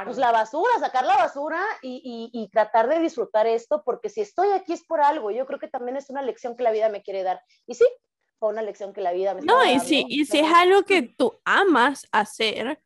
[0.05, 4.73] pues la basura, sacar la basura y, tratar de disfrutar esto, porque si estoy aquí
[4.73, 5.31] es por algo.
[5.31, 7.43] Yo creo que también es una lección que la vida me quiere dar.
[7.67, 7.87] Y sí,
[8.41, 11.03] fue una lección que la vida me No, y si, y si es algo que
[11.03, 12.83] tú amas hacer,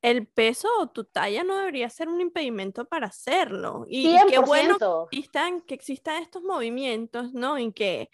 [0.00, 3.84] el peso o tu talla no debería ser un impedimento para hacerlo.
[3.88, 7.58] Y, qué bueno que existan, que existan estos movimientos, ¿no?
[7.58, 8.10] Y que,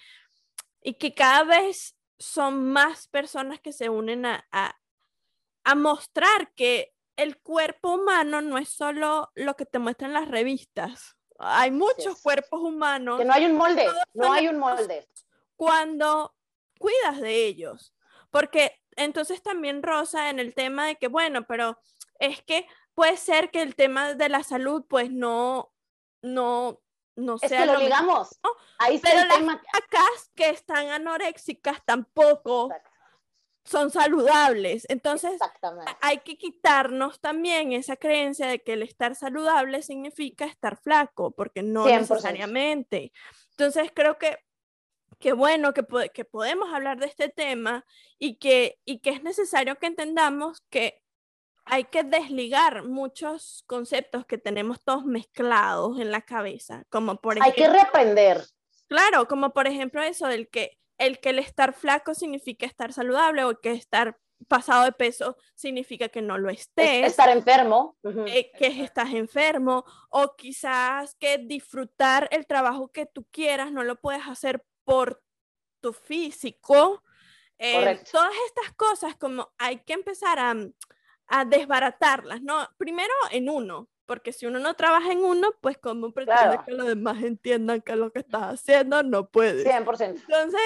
[0.83, 7.38] y que cada vez son más personas que se unen a, a mostrar que el
[7.38, 11.16] cuerpo humano no es solo lo que te muestran las revistas.
[11.38, 13.18] Hay muchos cuerpos humanos.
[13.18, 15.07] Que no hay un molde, no hay un molde.
[15.55, 16.35] Cuando
[16.79, 17.95] cuidas de ellos.
[18.31, 21.79] Porque entonces también Rosa en el tema de que, bueno, pero
[22.19, 25.73] es que puede ser que el tema de la salud pues no,
[26.23, 26.81] no,
[27.17, 27.64] no sea...
[27.64, 28.41] Es que lo, digamos.
[28.79, 29.62] Ahí pero las tema...
[30.35, 32.71] que están anoréxicas tampoco
[33.69, 34.87] son saludables.
[34.88, 35.38] Entonces,
[36.01, 41.62] hay que quitarnos también esa creencia de que el estar saludable significa estar flaco, porque
[41.62, 43.12] no necesariamente.
[43.51, 44.38] Entonces, creo que
[45.18, 47.85] qué bueno que, que podemos hablar de este tema
[48.18, 51.02] y que, y que es necesario que entendamos que
[51.64, 57.64] hay que desligar muchos conceptos que tenemos todos mezclados en la cabeza, como por ejemplo...
[57.64, 58.42] Hay que reaprender.
[58.87, 63.44] Claro, como por ejemplo eso del que el que el estar flaco significa estar saludable
[63.44, 67.07] o que estar pasado de peso significa que no lo estés.
[67.07, 67.96] Estar enfermo.
[68.26, 73.96] Eh, que estás enfermo o quizás que disfrutar el trabajo que tú quieras no lo
[73.96, 75.22] puedes hacer por
[75.83, 77.05] tu físico.
[77.59, 80.55] Eh, todas estas cosas como hay que empezar a,
[81.27, 82.66] a desbaratarlas, ¿no?
[82.79, 86.87] Primero en uno, porque si uno no trabaja en uno, pues como pretende que los
[86.87, 89.62] demás entiendan que lo que estás haciendo no puede.
[89.64, 90.22] 100%.
[90.27, 90.61] Entonces,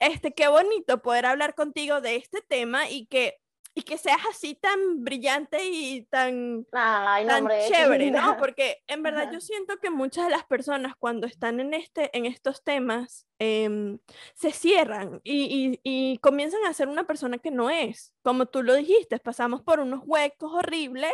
[0.00, 3.40] este, qué bonito poder hablar contigo de este tema y que
[3.78, 8.36] y que seas así tan brillante y tan, tan chévere, ¿no?
[8.36, 12.26] Porque en verdad yo siento que muchas de las personas cuando están en, este, en
[12.26, 14.00] estos temas em,
[14.34, 18.12] se cierran y, y, comienzan a ser una persona que no es.
[18.22, 21.12] Como tú lo dijiste, pasamos por unos huecos horribles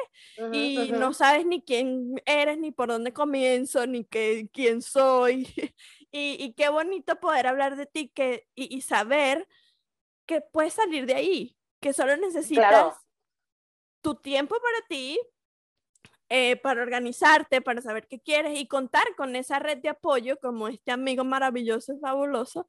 [0.51, 5.47] y no sabes ni quién eres, ni por dónde comienzo, ni qué, quién soy.
[6.11, 9.47] y, y, qué bonito poder hablar de ti que, y, y saber
[10.25, 12.97] que puedes salir de ahí, que solo necesitas
[14.01, 15.21] tu tiempo para ti,
[16.31, 20.69] eh, para organizarte, para saber qué quieres y contar con esa red de apoyo como
[20.69, 22.67] este amigo maravilloso y fabuloso,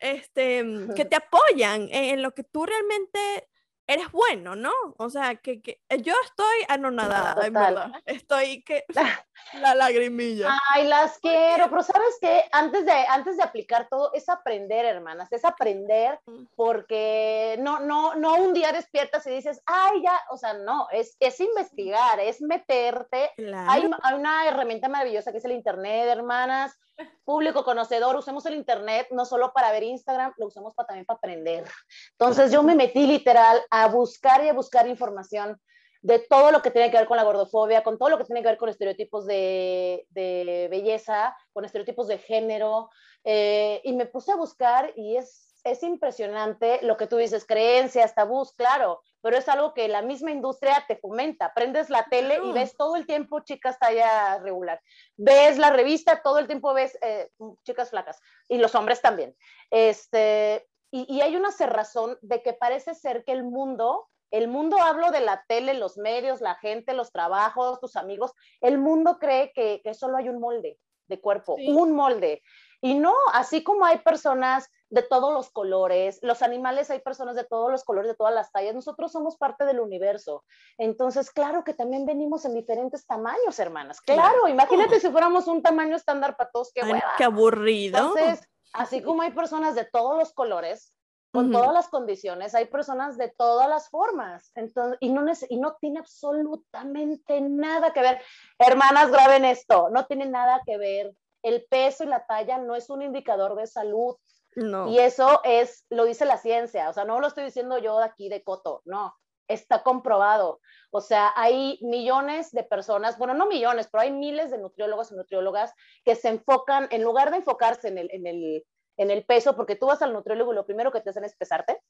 [0.00, 3.48] este, que te apoyan en lo que tú realmente
[3.88, 4.72] eres bueno, ¿no?
[4.98, 7.90] O sea, que, que eh, yo estoy anonadada, en verdad.
[8.04, 8.84] Estoy que
[9.54, 10.56] la lagrimilla.
[10.74, 12.44] Ay, las quiero, pero ¿sabes qué?
[12.52, 16.20] Antes de, antes de aplicar todo, es aprender, hermanas, es aprender
[16.54, 21.16] porque no, no, no un día despiertas y dices, ay, ya, o sea, no, es,
[21.18, 23.30] es investigar, es meterte.
[23.68, 26.78] Hay, hay una herramienta maravillosa que es el Internet, hermanas
[27.24, 31.18] público conocedor, usemos el Internet no solo para ver Instagram, lo usamos para, también para
[31.18, 31.64] aprender.
[32.12, 35.60] Entonces yo me metí literal a buscar y a buscar información
[36.00, 38.42] de todo lo que tiene que ver con la gordofobia, con todo lo que tiene
[38.42, 42.88] que ver con estereotipos de, de belleza, con estereotipos de género,
[43.24, 48.14] eh, y me puse a buscar y es es impresionante lo que tú dices, creencias,
[48.14, 51.52] tabús, claro, pero es algo que la misma industria te fomenta.
[51.54, 54.80] Prendes la tele y ves todo el tiempo chicas talla regular.
[55.16, 57.30] Ves la revista, todo el tiempo ves eh,
[57.64, 59.34] chicas flacas y los hombres también.
[59.70, 65.10] Este, y, hay una cerrazón de que parece ser que el mundo, el mundo hablo
[65.10, 69.82] de la tele, los medios, la gente, los trabajos, tus amigos, el mundo cree que,
[69.94, 72.42] solo hay un molde de cuerpo, un molde.
[72.80, 77.44] Y no, así como hay personas de todos los colores, los animales hay personas de
[77.44, 80.44] todos los colores, de todas las tallas, nosotros somos parte del universo.
[80.78, 84.00] Entonces, claro que también venimos en diferentes tamaños, hermanas.
[84.00, 87.14] Claro, imagínate si fuéramos un tamaño estándar para todos, qué hueva.
[87.18, 87.98] Qué aburrido.
[87.98, 90.94] Entonces, así como hay personas de todos los colores,
[91.30, 94.50] con todas las condiciones, hay personas de todas las formas.
[94.54, 98.22] Entonces, y no, y no tiene absolutamente nada que ver.
[98.58, 102.90] Hermanas, graben esto, no tiene nada que ver el peso y la talla no es
[102.90, 104.16] un indicador de salud.
[104.58, 104.88] No.
[104.88, 108.06] Y eso es, lo dice la ciencia, o sea, no lo estoy diciendo yo de
[108.06, 109.14] aquí de Coto, no,
[109.46, 110.60] está comprobado.
[110.90, 115.14] O sea, hay millones de personas, bueno, no millones, pero hay miles de nutriólogos y
[115.14, 115.72] nutriólogas
[116.04, 118.66] que se enfocan, en lugar de enfocarse en el, en el,
[118.96, 121.36] en el peso, porque tú vas al nutriólogo y lo primero que te hacen es
[121.36, 121.80] pesarte.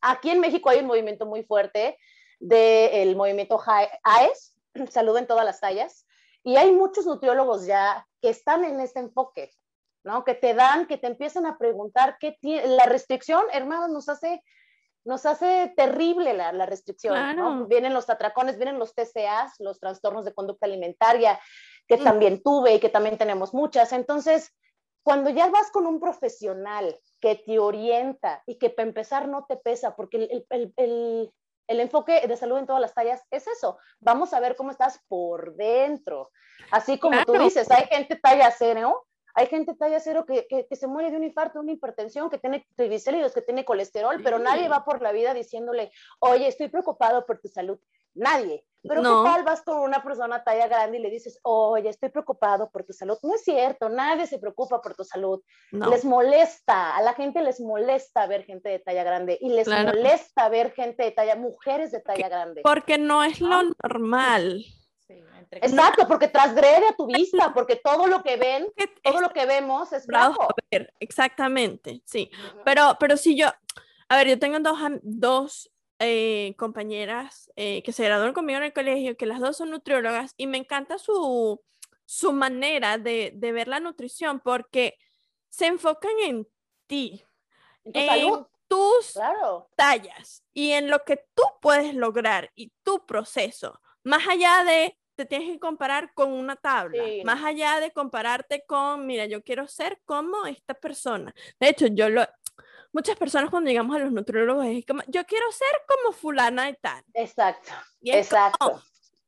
[0.00, 1.98] Aquí en México hay un movimiento muy fuerte
[2.40, 4.56] del movimiento AES,
[4.90, 6.04] salud en todas las tallas,
[6.42, 9.52] y hay muchos nutriólogos ya que están en ese enfoque,
[10.06, 10.24] ¿no?
[10.24, 14.42] Que te dan, que te empiezan a preguntar qué tiene, la restricción, hermanos, nos hace
[15.04, 17.68] nos hace terrible la, restricción.
[17.68, 21.38] Vienen los atracones, vienen los TCAs, los trastornos de conducta alimentaria,
[21.86, 22.02] que mm.
[22.02, 23.92] también tuve y que también tenemos muchas.
[23.92, 24.52] Entonces,
[25.04, 29.56] cuando ya vas con un profesional que te orienta y que para empezar no te
[29.56, 31.32] pesa, porque el,
[31.68, 33.78] enfoque de salud en todas las tallas es eso.
[34.00, 36.32] Vamos a ver cómo estás por dentro.
[36.72, 40.86] Así como tú dices, hay gente talla cero hay gente talla cero que, que, se
[40.86, 44.82] muere de un infarto, una hipertensión, que tiene triglicéridos, que tiene colesterol, pero nadie va
[44.82, 47.78] por la vida diciéndole, oye, estoy preocupado por tu salud.
[48.14, 48.64] Nadie.
[48.82, 52.70] Pero ¿qué tal vas con una persona talla grande y le dices, oye, estoy preocupado
[52.70, 53.18] por tu salud?
[53.22, 55.42] No es cierto, nadie se preocupa por tu salud.
[55.70, 60.48] Les molesta, a la gente les molesta ver gente de talla grande y les molesta
[60.48, 62.62] ver gente de talla, mujeres de talla grande.
[62.62, 64.64] Porque no es lo normal.
[65.50, 68.66] Exacto, porque transgrede a tu vista, porque todo lo que ven,
[69.02, 70.48] todo lo que vemos es bravo.
[71.00, 72.30] Exactamente, sí.
[72.64, 73.48] Pero, pero si yo,
[74.08, 78.72] a ver, yo tengo dos, dos eh, compañeras eh, que se graduaron conmigo en el
[78.72, 81.60] colegio, que las dos son nutriólogas, y me encanta su,
[82.04, 84.98] su manera de, de ver la nutrición, porque
[85.48, 86.48] se enfocan en
[86.86, 87.24] ti,
[87.84, 89.16] en, tus
[89.76, 95.24] tallas y en lo que tú puedes lograr y tu proceso, más allá de te
[95.24, 100.00] tienes que comparar con una tabla, más allá de compararte con, mira, yo quiero ser
[100.04, 101.34] como esta persona.
[101.58, 102.24] De hecho, yo lo,
[102.92, 106.74] muchas personas cuando llegamos a los nutriólogos es como, yo quiero ser como fulana de
[106.74, 107.02] tal.
[107.14, 108.82] Exacto, exacto.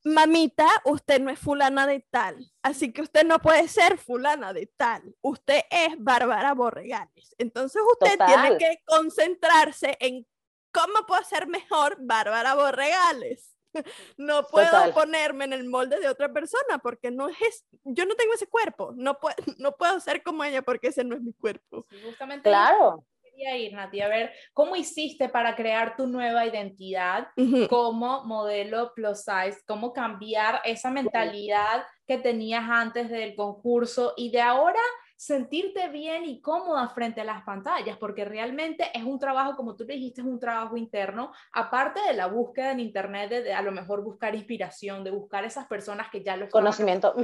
[0.05, 4.67] Mamita, usted no es fulana de tal, así que usted no puede ser fulana de
[4.77, 5.17] tal.
[5.23, 7.35] Usted es Bárbara Borregales.
[7.37, 10.25] Entonces usted tiene que concentrarse en
[10.71, 13.58] cómo puedo ser mejor Bárbara Borregales.
[14.17, 18.35] no puedo ponerme en el molde de otra persona porque no es, yo no tengo
[18.35, 21.85] ese cuerpo, no, puedo, no puedo ser como ella porque ese no es mi cuerpo.
[22.05, 23.05] justamente claro.
[23.23, 27.29] Quería ir, Nati, a ver, ¿cómo hiciste para crear tu nueva identidad
[27.71, 29.61] como modelo plus size?
[29.65, 34.81] ¿Cómo cambiar esa mentalidad que tenías antes del concurso y de ahora
[35.19, 39.85] sentirte bien y cómoda frente a las pantallas, porque realmente es un trabajo, como tú
[39.85, 44.05] dijiste, es un trabajo interno, aparte de la búsqueda en Internet, de, a lo mejor
[44.05, 47.17] buscar inspiración, de buscar esas personas que ya lo Conocimiento.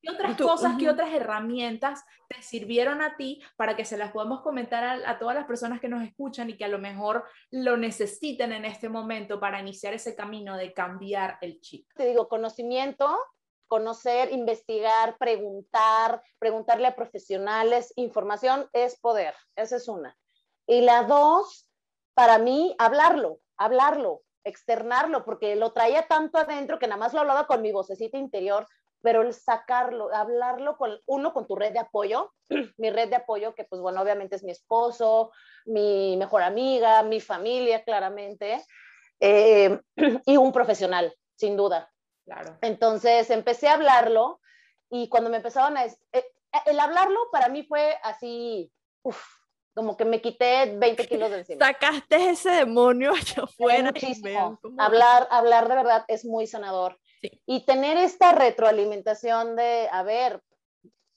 [0.00, 4.40] ¿Qué otras cosas, qué otras herramientas te sirvieron a ti para que se las podamos
[4.40, 7.76] comentar a, a todas las personas que nos escuchan y que a lo mejor lo
[7.76, 11.86] necesiten en este momento para iniciar ese camino de cambiar el chip?
[11.94, 13.14] Te digo, conocimiento,
[13.72, 17.94] conocer, investigar, preguntar, preguntarle a profesionales.
[17.96, 20.14] Información es poder, esa es una.
[20.66, 21.70] Y la dos,
[22.12, 27.46] para mí, hablarlo, hablarlo, externarlo, porque lo traía tanto adentro que nada más lo hablaba
[27.46, 28.66] con mi vocecita interior,
[29.00, 32.30] pero el sacarlo, hablarlo con uno, con tu red de apoyo,
[32.76, 35.32] mi red de apoyo, que pues bueno, obviamente es mi esposo,
[35.64, 38.62] mi mejor amiga, mi familia, claramente,
[39.18, 39.80] eh,
[40.26, 41.91] y un profesional, sin duda.
[42.24, 42.58] Claro.
[42.60, 44.40] Entonces empecé a hablarlo
[44.90, 45.84] y cuando me empezaban a...
[45.84, 45.94] Eh,
[46.66, 48.70] el hablarlo para mí fue así,
[49.02, 49.24] uf,
[49.74, 51.66] como que me quité 20 kilos de encima.
[51.66, 53.84] Sacaste ese demonio allá afuera.
[53.84, 54.60] Muchísimo.
[54.78, 56.98] Hablar, hablar de verdad es muy sanador.
[57.46, 60.42] Y tener esta retroalimentación de, a ver,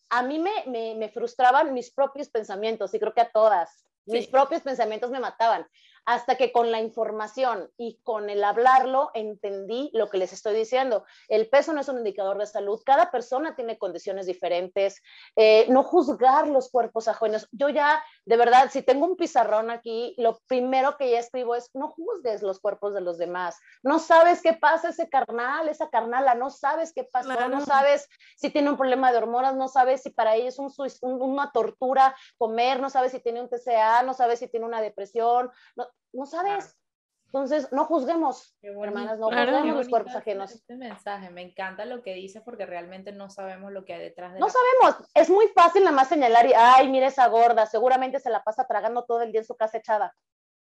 [0.10, 3.86] a mí me, me, me, frustraban mis propios pensamientos y creo que a todas.
[4.06, 5.68] Mis propios pensamientos me mataban
[6.06, 11.06] hasta que con la información y con el hablarlo entendí lo que les estoy diciendo.
[11.28, 15.02] El peso no es un indicador de salud, cada persona tiene condiciones diferentes,
[15.36, 17.48] eh, no juzgar los cuerpos ajenos.
[17.52, 21.70] Yo ya, de verdad, si tengo un pizarrón aquí, lo primero que ya escribo es,
[21.74, 26.36] no juzgues los cuerpos de los demás, no sabes qué pasa ese carnal, esa carnala,
[26.36, 30.12] no sabes qué pasó, no sabes si tiene un problema de hormonas, no sabes si
[30.12, 34.40] para ella es un, una tortura comer, no sabes si tiene un TCA, no sabes
[34.40, 36.78] si tiene una depresión, no, no sabes.
[37.26, 40.52] Entonces, no juzguemos, hermanas, no juzguemos los cuerpos ajenos.
[40.52, 44.34] Este mensaje, me encanta lo que dice porque realmente no sabemos lo que hay detrás
[44.34, 48.22] de No sabemos, es muy fácil nada más señalar y, ay, mira esa gorda, seguramente
[48.22, 50.16] se la pasa tragando todo el día en su casa echada.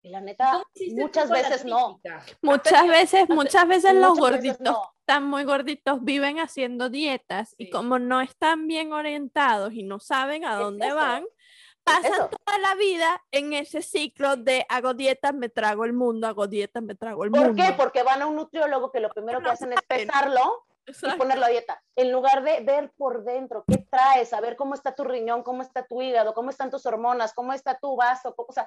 [0.04, 1.98] Y la neta, muchas veces no.
[2.42, 8.20] Muchas veces, muchas veces los gorditos están muy gorditos, viven haciendo dietas y como no
[8.20, 11.24] están bien orientados y no saben a dónde van,
[11.84, 16.46] pasan toda la vida en ese ciclo de hago dieta, me trago el mundo, hago
[16.46, 17.48] dieta, me trago el mundo.
[17.48, 17.72] ¿Por qué?
[17.76, 21.48] Porque van a un nutriólogo que lo primero que hacen es pesarlo y ponerlo a
[21.48, 21.82] dieta.
[21.96, 25.86] En lugar de ver por dentro qué traes, saber cómo está tu riñón, cómo está
[25.86, 28.66] tu hígado, cómo están tus hormonas, cómo está tu vaso, o sea,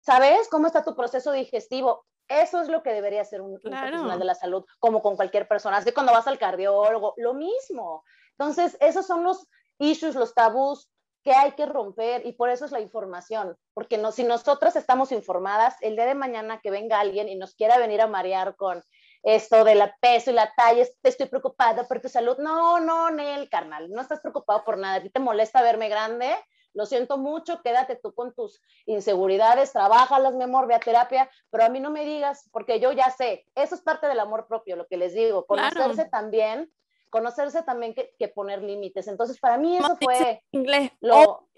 [0.00, 2.04] ¿sabes cómo está tu proceso digestivo?
[2.28, 5.76] Eso es lo que debería ser un, profesional de la salud, como con cualquier persona.
[5.76, 8.02] Así cuando vas al cardiólogo, lo mismo.
[8.32, 9.46] Entonces, esos son los
[9.78, 10.90] issues, los tabús
[11.26, 12.24] ¿Qué hay que romper?
[12.24, 16.14] Y por eso es la información, porque no, si nosotras estamos informadas, el día de
[16.14, 18.80] mañana que venga alguien y nos quiera venir a marear con
[19.24, 22.38] esto de la peso y la talla, te estoy preocupada por tu salud.
[22.38, 24.98] No, no, Nel, carnal, no estás preocupado por nada.
[24.98, 26.32] A ti te molesta verme grande,
[26.74, 31.64] lo siento mucho, quédate tú con tus inseguridades, trabajalas, mi amor, ve a terapia, pero
[31.64, 34.76] a mí no me digas, porque yo ya sé, eso es parte del amor propio,
[34.76, 36.70] lo que les digo, conocerse también
[37.10, 39.08] conocerse también que, que poner límites.
[39.08, 40.90] Entonces, para mí eso fue inglés.
[41.00, 41.48] Lo...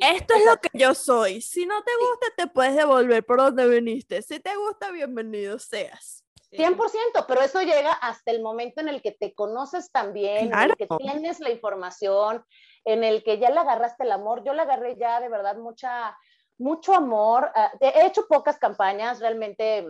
[0.00, 1.40] Esto es lo que yo soy.
[1.40, 4.20] Si no te gusta, te puedes devolver por donde viniste.
[4.22, 6.22] Si te gusta, bienvenido seas.
[6.52, 10.76] 100%, pero eso llega hasta el momento en el que te conoces también, en el
[10.76, 12.44] que tienes la información,
[12.84, 14.44] en el que ya le agarraste el amor.
[14.44, 16.16] Yo le agarré ya de verdad mucha,
[16.58, 17.50] mucho amor.
[17.54, 19.86] Ah, he hecho pocas campañas, realmente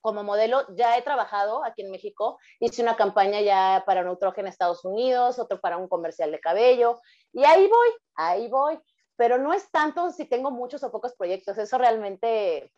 [0.00, 4.50] como modelo ya he trabajado aquí en México, hice una campaña ya para Neutrogen en
[4.50, 7.00] Estados Unidos, otro para un comercial de cabello,
[7.32, 8.78] y ahí voy, ahí voy,
[9.16, 12.72] pero no es tanto si tengo muchos o pocos proyectos, eso realmente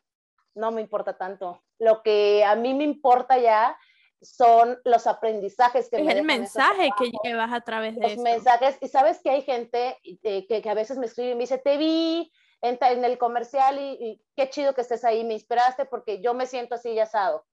[0.54, 1.62] no me importa tanto.
[1.78, 3.76] Lo que a mí me importa ya
[4.20, 8.88] son los aprendizajes que es el mensaje que llevas a través de los mensajes y
[8.88, 11.76] sabes que hay gente eh, que, que, a veces me escribe y me dice te
[11.76, 12.32] vi
[12.62, 16.76] en, el comercial y, qué chido que estés ahí, me inspiraste porque yo me siento
[16.76, 17.44] así ya asado.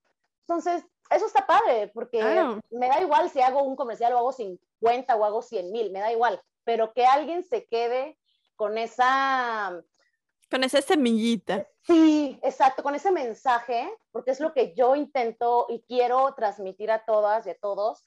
[0.41, 2.23] Entonces, eso está padre, porque
[2.69, 5.99] me da igual si hago un comercial o hago 50 o hago 100 mil, me
[5.99, 8.17] da igual, pero que alguien se quede
[8.55, 9.81] con esa...
[10.51, 11.67] Con esa semillita.
[11.83, 17.05] Sí, exacto, con ese mensaje, porque es lo que yo intento y quiero transmitir a
[17.05, 18.03] todas y a todos,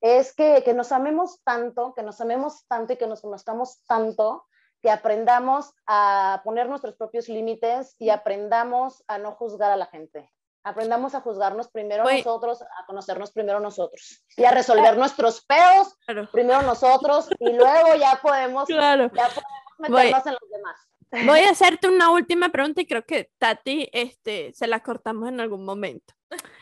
[0.00, 4.44] es que, que nos amemos tanto, que nos amemos tanto y que nos conozcamos tanto,
[4.82, 10.30] que aprendamos a poner nuestros propios límites y aprendamos a no juzgar a la gente.
[10.62, 15.96] Aprendamos a juzgarnos primero nosotros, a conocernos primero nosotros y a resolver nuestros peos
[16.32, 19.08] primero nosotros y luego ya podemos, claro.
[19.14, 20.88] ya podemos meternos en los demás.
[21.24, 25.40] Voy a hacerte una última pregunta y creo que Tati este, se la cortamos en
[25.40, 26.14] algún momento.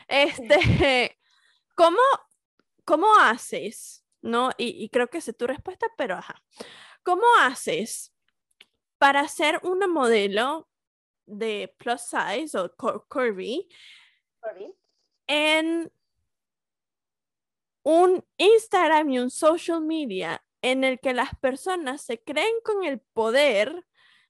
[0.06, 1.18] Este,
[1.74, 1.98] ¿cómo,
[2.84, 4.04] cómo haces?
[4.20, 4.50] ¿No?
[4.58, 6.34] Y, y creo que sé tu respuesta, pero ajá.
[7.04, 8.12] ¿Cómo haces
[8.98, 10.68] para ser una modelo
[11.26, 12.74] de plus size o
[13.08, 13.68] curvy,
[15.26, 15.92] en
[17.82, 23.00] un Instagram y un social media en el que las personas se creen con el
[23.00, 23.86] poder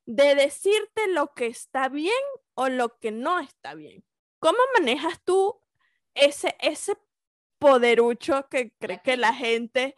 [0.07, 2.13] de decirte lo que está bien
[2.55, 4.05] o lo que no está bien.
[4.41, 5.61] ¿Cómo manejas tú
[6.15, 6.97] ese, ese
[7.59, 9.95] poderucho que cree que la gente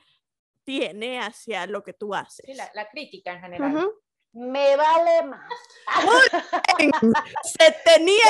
[0.66, 2.44] tiene hacia lo que tú haces?
[2.44, 3.90] Sí, la, crítica en general
[4.32, 5.50] me vale más.
[7.42, 8.22] se tenía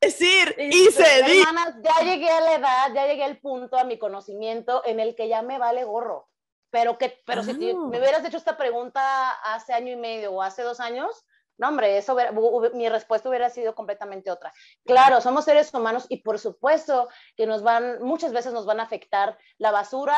[0.00, 1.50] que decir y se dijo.
[1.82, 5.28] Ya llegué a la edad, ya llegué al punto, a mi conocimiento, en el que
[5.28, 6.28] ya me vale gorro.
[6.68, 7.74] Pero, que, pero si me ah.
[7.74, 11.24] hubieras hecho esta pregunta hace año y medio o hace dos años,
[11.56, 12.14] no, hombre, eso
[12.74, 14.52] mi respuesta hubiera sido completamente otra.
[14.84, 18.82] Claro, somos seres humanos y por supuesto que nos van, muchas veces nos van a
[18.82, 20.16] afectar la basura,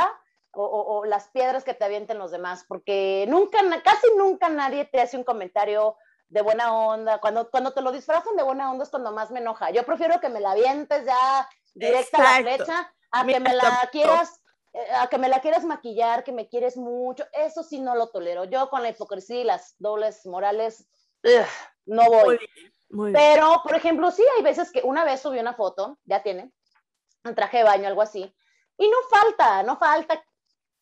[0.52, 5.16] o, las piedras que te avienten los demás, porque nunca, casi nunca nadie te hace
[5.16, 5.96] un comentario
[6.28, 7.20] de buena onda.
[7.20, 9.70] Cuando, cuando te lo disfrazan de buena onda es cuando más me enoja.
[9.70, 13.88] Yo prefiero que me la avientes ya directa a la flecha, a que me la
[13.92, 14.40] quieras
[14.72, 18.08] eh, a que me la quieras maquillar, que me quieres mucho, eso sí no lo
[18.08, 18.44] tolero.
[18.44, 20.86] Yo con la hipocresía y las dobles morales,
[21.86, 22.38] no voy.
[23.12, 26.52] Pero, por ejemplo, sí hay veces que una vez subí una foto, ya tiene,
[27.24, 28.34] un traje de baño, algo así,
[28.76, 30.22] y no falta, no falta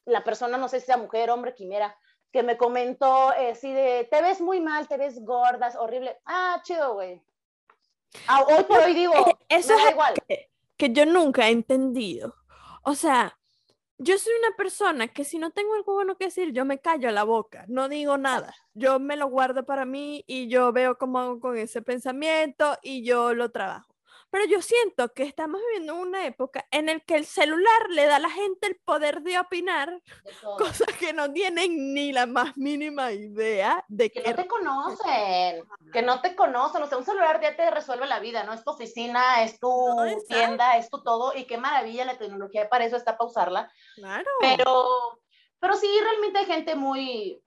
[0.07, 1.97] la persona, no sé si sea mujer, hombre, quimera,
[2.33, 6.19] que me comentó eh, así de, te ves muy mal, te ves gordas, horrible.
[6.25, 7.23] Ah, chido, güey.
[8.27, 10.15] Ah, hoy por hoy digo, eh, eso es igual.
[10.27, 12.35] Que, que yo nunca he entendido.
[12.83, 13.37] O sea,
[13.99, 17.11] yo soy una persona que si no tengo algo bueno que decir, yo me callo
[17.11, 18.55] la boca, no digo nada.
[18.75, 23.05] Yo me lo guardo para mí y yo veo cómo hago con ese pensamiento y
[23.05, 23.96] yo lo trabajo.
[24.31, 28.17] Pero yo siento que estamos viviendo una época en el que el celular le da
[28.17, 30.03] a la gente el poder de opinar
[30.59, 34.23] cosas que no tienen ni la más mínima idea de que...
[34.23, 36.83] Que no te conocen, que no te conocen.
[36.83, 38.53] O sea, un celular ya te resuelve la vida, ¿no?
[38.53, 39.71] Es tu oficina, es tu
[40.29, 41.35] tienda, es tu todo.
[41.35, 43.73] Y qué maravilla la tecnología para eso está para usarla.
[43.95, 44.31] Claro.
[44.41, 45.21] Pero,
[45.67, 47.43] pero sí, realmente hay gente muy...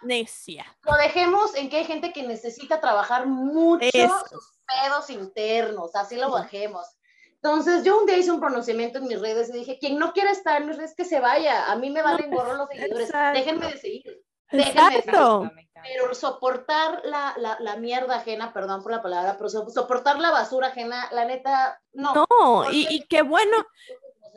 [0.00, 0.64] Necia.
[0.84, 6.86] Lo dejemos en que hay gente que necesita trabajar mucho pedos internos, así lo bajemos.
[7.34, 10.30] Entonces, yo un día hice un pronunciamiento en mis redes y dije, quien no quiera
[10.30, 11.70] estar en mis redes, que se vaya.
[11.70, 13.12] A mí me valen gorro los seguidores.
[13.34, 14.24] Déjenme de seguir.
[14.50, 15.68] Déjenme de seguir.
[15.82, 20.68] Pero soportar la, la, la, mierda ajena, perdón por la palabra, pero soportar la basura
[20.68, 22.14] ajena, la neta, no.
[22.14, 23.66] No, y, y, qué bueno.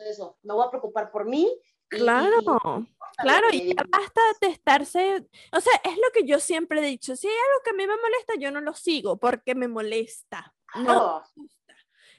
[0.06, 1.48] Eso, me voy a preocupar por mí.
[1.88, 2.86] Claro.
[3.16, 7.26] Claro, y basta de estarse, o sea, es lo que yo siempre he dicho, si
[7.26, 10.54] hay algo que a mí me molesta, yo no lo sigo porque me molesta.
[10.74, 11.22] No.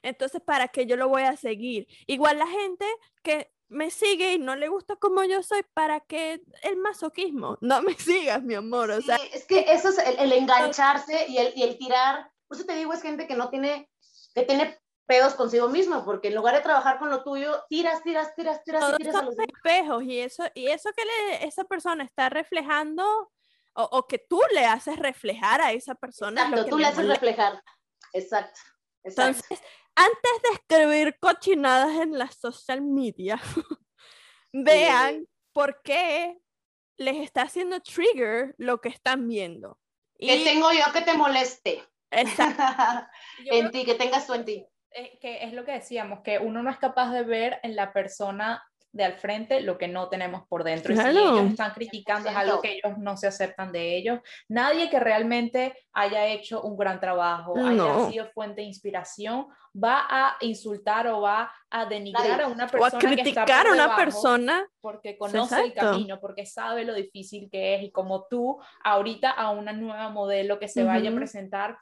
[0.02, 1.88] Entonces, ¿para qué yo lo voy a seguir?
[2.08, 2.86] Igual la gente
[3.22, 7.58] que me sigue y no le gusta como yo soy, ¿para qué el masoquismo?
[7.62, 8.92] No me sigas, mi amor.
[8.92, 12.32] O sea, es que eso es el, engancharse y el, y el, tirar.
[12.48, 13.90] Por eso te digo, es gente que no tiene,
[14.34, 18.36] que tiene pedos consigo misma, porque en lugar de trabajar con lo tuyo, tiras, tiras,
[18.36, 22.04] tiras, tiras, y tiras a los espejos y eso, y eso que le, esa persona
[22.04, 23.04] está reflejando
[23.74, 26.44] o, o, que tú le haces reflejar a esa persona.
[26.44, 27.64] Exacto, tú le haces reflejar.
[28.14, 28.60] Exacto.
[29.04, 29.62] Entonces,
[29.96, 33.40] antes de escribir cochinadas en la social media,
[34.52, 36.38] vean por qué
[36.98, 39.80] les está haciendo trigger lo que están viendo.
[40.20, 41.84] ¿Qué tengo yo que te moleste?
[42.12, 42.64] Exacto.
[43.46, 44.68] en ti, que tengas tú en ti.
[44.98, 47.94] Eh, que es lo que decíamos, que uno no es capaz de ver en la
[47.94, 50.92] persona de al frente lo que no tenemos por dentro.
[50.92, 54.20] Y si ellos están criticando es algo que ellos no se aceptan de ellos.
[54.50, 60.38] Nadie que realmente haya hecho un gran trabajo, haya sido fuente de inspiración, va a
[60.42, 62.92] insultar o va a denigrar a una persona.
[62.92, 64.68] O a criticar a una persona.
[64.82, 67.84] Porque conoce el camino, porque sabe lo difícil que es.
[67.84, 71.78] Y como tú, ahorita a una nueva modelo que se vaya a presentar,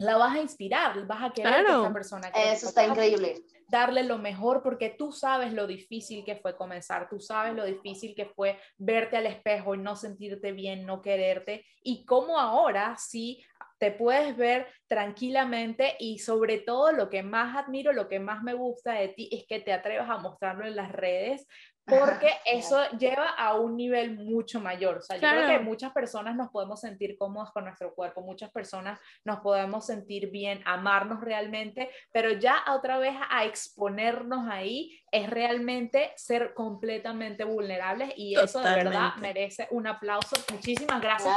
[0.00, 2.28] la vas a inspirar, vas a querer que esa persona.
[2.28, 3.42] Eso está increíble.
[3.68, 8.14] Darle lo mejor porque tú sabes lo difícil que fue comenzar, tú sabes lo difícil
[8.16, 13.44] que fue verte al espejo y no sentirte bien, no quererte y cómo ahora sí
[13.78, 18.54] te puedes ver tranquilamente y sobre todo lo que más admiro, lo que más me
[18.54, 21.46] gusta de ti es que te atrevas a mostrarlo en las redes
[21.90, 24.98] porque eso lleva a un nivel mucho mayor.
[24.98, 28.50] O sea, yo creo que muchas personas nos podemos sentir cómodos con nuestro cuerpo, muchas
[28.50, 35.28] personas nos podemos sentir bien, amarnos realmente, pero ya otra vez a exponernos ahí es
[35.28, 40.36] realmente ser completamente vulnerables y eso de verdad merece un aplauso.
[40.52, 41.34] Muchísimas gracias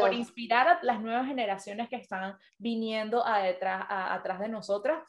[0.00, 5.02] por, inspirar a las nuevas generaciones que están viniendo a detrás, a, atrás de nosotras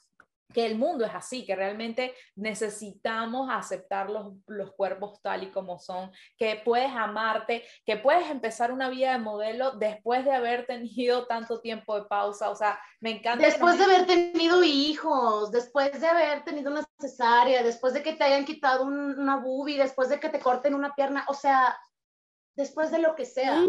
[0.54, 5.80] que el mundo es así, que realmente necesitamos aceptar los, los, cuerpos tal y como
[5.80, 11.28] son, que puedes amarte, que puedes empezar una vida de modelo después de haber tenido
[11.28, 13.46] tanto tiempo de pausa, o sea, me encanta.
[13.46, 18.24] Después de haber tenido hijos, después de haber tenido una cesárea, después de que te
[18.24, 21.78] hayan quitado una boobie, después de que te corten una pierna, o sea,
[22.56, 23.62] después de lo que sea,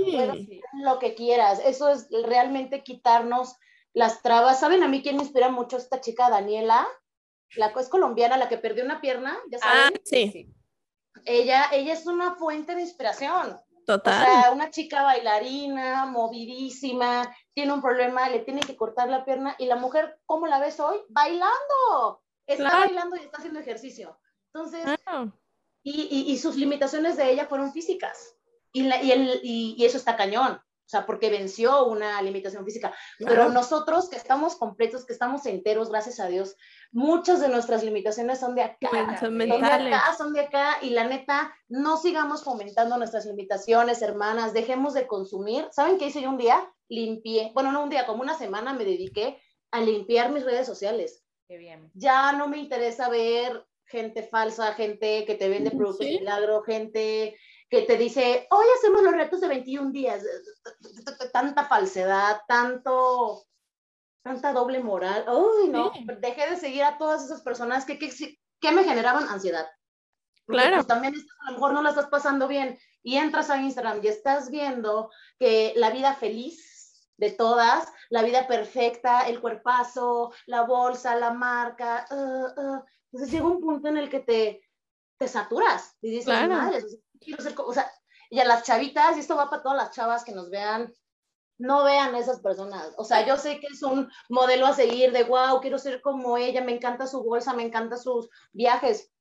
[0.82, 3.56] lo que quieras, eso es realmente quitarnos
[3.94, 4.60] las trabas.
[4.60, 6.86] ¿Saben a mí quién me inspira mucho esta chica Daniela?
[7.56, 9.94] La es colombiana, la que perdió una pierna, ya ah, saben.
[9.96, 10.54] Ah, sí.
[11.26, 13.60] Ella, ella es una fuente de inspiración.
[13.84, 14.22] Total.
[14.22, 19.54] O sea, una chica bailarina, movidísima, tiene un problema, le tiene que cortar la pierna
[19.58, 20.98] y la mujer, ¿cómo la ves hoy?
[21.08, 22.22] Bailando.
[22.46, 24.18] Está bailando y está haciendo ejercicio.
[24.54, 24.84] Entonces,
[25.82, 28.36] y, y, sus limitaciones de ella fueron físicas.
[28.72, 32.94] Y, la, y, el, y, eso está cañón sea, porque venció una limitación física.
[33.18, 36.56] Pero nosotros que estamos completos, que estamos enteros, gracias a Dios,
[36.90, 39.18] muchas de nuestras limitaciones son de acá.
[39.18, 40.78] Son, de acá, son de acá.
[40.82, 44.52] Y la neta, no sigamos fomentando nuestras limitaciones, hermanas.
[44.52, 45.66] Dejemos de consumir.
[45.70, 46.68] ¿Saben qué hice yo un día?
[46.88, 51.24] Limpié, bueno, no un día, como una semana me dediqué a limpiar mis redes sociales.
[51.48, 51.90] Qué bien.
[51.94, 57.36] Ya no me interesa ver gente falsa, gente que te vende productos de milagro, gente
[57.68, 60.22] que te dice, hoy hacemos los retos de 21 días,
[61.32, 63.44] tanta falsedad, tanto,
[64.22, 68.84] tanta doble moral, uy, no, dejé de seguir a todas esas personas que, que, me
[68.84, 69.66] generaban ansiedad.
[70.46, 70.76] claro.
[70.76, 74.08] Pues, también a lo mejor no la estás pasando bien y entras a Instagram y
[74.08, 81.16] estás viendo que la vida feliz de todas, la vida perfecta, el cuerpazo, la bolsa,
[81.16, 84.62] la marca, uh, uh, entonces llega un punto en el que te,
[85.18, 86.82] te saturas y dices, madre,
[87.20, 87.90] quiero ser, o sea,
[88.30, 90.92] y a las chavitas, y esto va para todas las chavas que nos vean,
[91.62, 92.92] no vean a esas personas.
[92.96, 96.36] O sea, yo sé que es un modelo a seguir de, wow, quiero ser como
[96.36, 99.12] ella, me encanta su bolsa, me encanta sus viajes,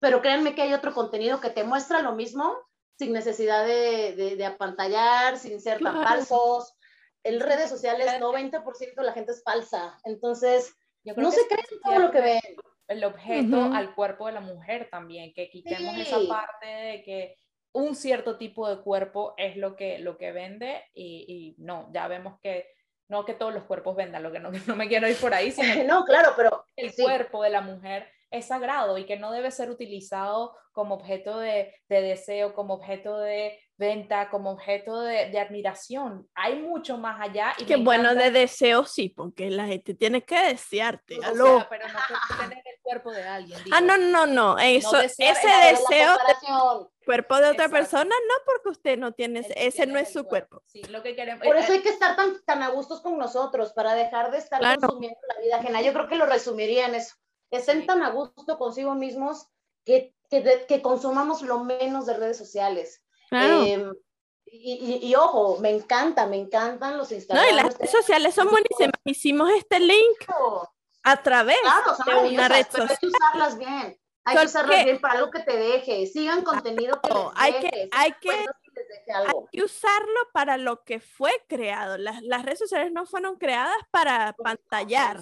[0.00, 2.56] pero créanme que hay otro contenido que te muestra lo mismo
[2.98, 6.74] sin necesidad de, de, apantallar, sin ser tan falsos.
[7.22, 9.98] En redes sociales, 90% de la gente es falsa.
[10.04, 10.76] Entonces,
[11.16, 12.40] no se creen todo lo que ven.
[12.86, 17.36] El objeto al cuerpo de la mujer también, que quitemos esa parte de que
[17.74, 22.38] un cierto tipo de cuerpo es lo que, lo que vende y, no, ya vemos
[22.40, 22.68] que
[23.08, 25.50] no que todos los cuerpos vendan, lo que no, no me quiero ir por ahí,
[25.50, 29.50] sino no, claro, pero el cuerpo de la mujer es sagrado y que no debe
[29.50, 35.38] ser utilizado como objeto de, de deseo, como objeto de venta, como objeto de, de
[35.38, 36.28] admiración.
[36.34, 37.54] Hay mucho más allá.
[37.58, 41.18] Y que bueno, de deseo sí, porque la gente tiene que desearte.
[41.18, 41.66] pero no
[42.40, 43.58] tener el cuerpo de alguien.
[43.72, 46.18] Ah, no, no, no, eso, ese deseo
[47.04, 50.62] cuerpo de otra persona, no porque usted no tiene, ese no es su cuerpo.
[50.66, 51.46] Sí, lo que queremos.
[51.46, 54.60] Por eso hay que estar tan, tan a gustos con nosotros, para dejar de estar
[54.78, 55.82] consumiendo la vida ajena.
[55.82, 57.14] Yo creo que lo resumiría en eso.
[57.50, 59.48] Estén tan a gusto consigo mismos
[59.84, 63.02] que, que, que consumamos lo menos de redes sociales.
[63.30, 63.92] Em,
[64.46, 67.44] y, y, ojo, me encanta, me encantan los Instagram.
[67.44, 69.00] No, y las redes sociales son buenísimas.
[69.04, 70.24] Hicimos este link
[71.02, 71.58] a través
[72.06, 72.88] de una red social.
[72.90, 74.00] Hay que usarlas bien.
[74.24, 76.06] Hay que usarlas bien para algo que te deje.
[76.06, 81.30] Sigan contenido que les hay Que, hay, que, hay que usarlo para lo que fue
[81.46, 81.98] creado.
[81.98, 85.20] Las, las redes sociales no fueron creadas para pantallar.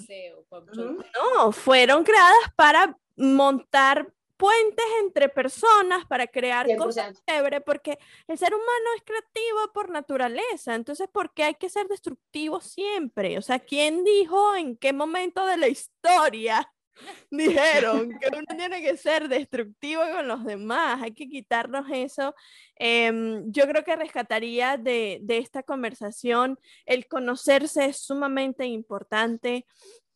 [1.34, 7.96] No, fueron creadas para montar puentes entre personas para crear cosas chéveres, porque
[8.26, 13.38] el ser humano es creativo por naturaleza, entonces, ¿por qué hay que ser destructivo siempre?
[13.38, 16.68] O sea, ¿quién dijo en qué momento de la historia
[17.30, 21.02] dijeron que uno tiene que ser destructivo con los demás?
[21.02, 22.34] Hay que quitarnos eso.
[22.76, 29.66] Em, yo creo que rescataría de, de esta conversación el conocerse es sumamente importante,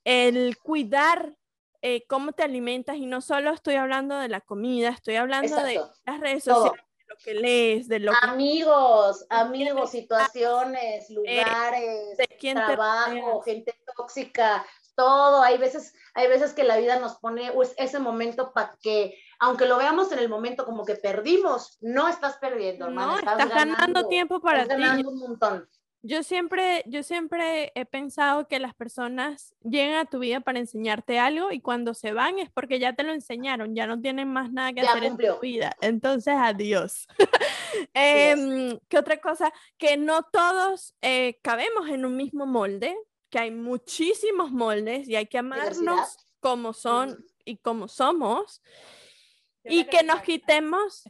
[0.04, 1.36] el cuidar
[1.82, 5.80] eh, cómo te alimentas y no solo estoy hablando de la comida, estoy hablando de
[6.04, 12.16] las redes sociales, de lo que lees, de lo amigos, amigos, situaciones, eh, lugares,
[12.54, 14.66] trabajo, gente tóxica,
[14.96, 15.42] todo.
[15.42, 19.76] Hay veces, hay veces que la vida nos pone ese momento para que, aunque lo
[19.78, 24.62] veamos en el momento como que perdimos, no estás perdiendo, No, estás, ganando, tiempo para
[24.62, 25.68] estás Ganando un montón.
[26.02, 31.18] Yo siempre, yo siempre he pensado que las personas llegan a tu vida para enseñarte
[31.18, 34.52] algo y cuando se van es porque ya te lo enseñaron, ya no tienen más
[34.52, 35.74] nada que hacer en tu vida.
[35.80, 37.08] Entonces, adiós.
[37.94, 39.52] eh, ¿Qué otra cosa?
[39.78, 42.96] Que no todos eh, cabemos en un mismo molde,
[43.30, 48.62] que hay muchísimos moldes y hay que amarnos como son y como somos
[49.64, 51.04] y que nos quitemos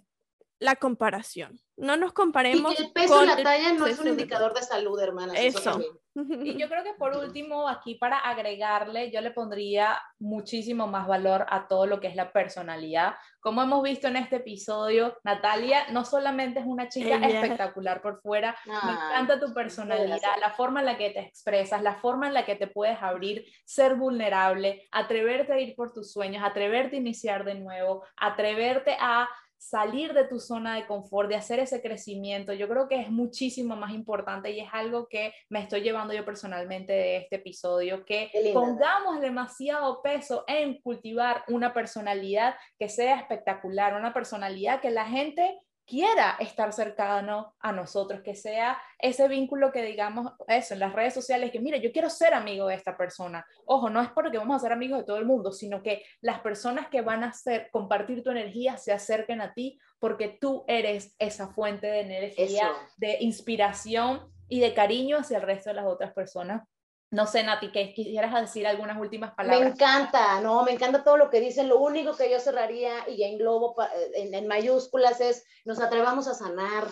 [0.59, 1.61] la comparación.
[1.77, 2.79] No nos comparemos.
[2.79, 5.35] Y el peso y la talla no es un indicador de salud, hermana.
[5.35, 5.81] Eso.
[6.17, 11.47] Y yo creo que por último, aquí para agregarle, yo le pondría muchísimo más valor
[11.49, 13.15] a todo lo que es la personalidad.
[13.41, 18.57] Como hemos visto en este episodio, Natalia no solamente es una chica espectacular por fuera,
[18.67, 22.45] me encanta tu personalidad, la forma en la que te expresas, la forma en la
[22.45, 27.45] que te puedes abrir, ser vulnerable, atreverte a ir por tus sueños, atreverte a iniciar
[27.45, 29.29] de nuevo, atreverte a
[29.59, 33.77] salir de tu zona de confort, de hacer ese crecimiento, yo creo que es muchísimo
[33.77, 38.31] más importante y es algo que me estoy llevando yo personalmente de este episodio, que
[38.53, 45.59] pongamos demasiado peso en cultivar una personalidad que sea espectacular, una personalidad que la gente
[45.87, 51.15] quiera estar cercano a nosotros, que sea ese vínculo que digamos eso en las redes
[51.15, 53.47] sociales, que mire, yo quiero ser amigo de esta persona.
[53.65, 56.41] Ojo, no es porque vamos a ser amigos de todo el mundo, sino que las
[56.41, 61.15] personas que van a hacer compartir tu energía se acerquen a ti porque tú eres
[61.19, 66.13] esa fuente de energía, de inspiración y de cariño hacia el resto de las otras
[66.13, 66.63] personas
[67.17, 69.59] no sé, Nati, ¿qué quisieras decir algunas últimas palabras?
[69.59, 71.67] Me encanta, no, me encanta todo lo que dicen.
[71.67, 73.75] Lo único que yo cerraría y ya englobo
[74.15, 76.85] en, en mayúsculas es nos atrevamos a sanar,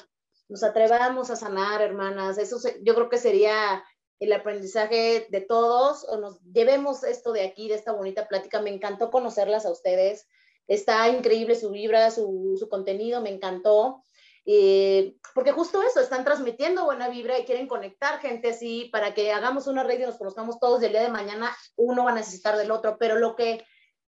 [0.49, 2.39] nos atrevamos a sanar, hermanas.
[2.39, 3.85] Eso yo creo que sería
[4.19, 8.63] el aprendizaje de todos, o nos llevemos esto de aquí, de esta bonita plática.
[8.63, 10.27] Me encantó conocerlas a ustedes.
[10.67, 14.03] Está increíble su vibra, su, su contenido, me encantó.
[14.47, 19.33] Eh, porque justo eso, están transmitiendo buena vibra y quieren conectar gente así para que
[19.33, 22.15] hagamos una red y nos conozcamos todos y el día de mañana uno va a
[22.15, 23.67] necesitar del otro, pero lo que,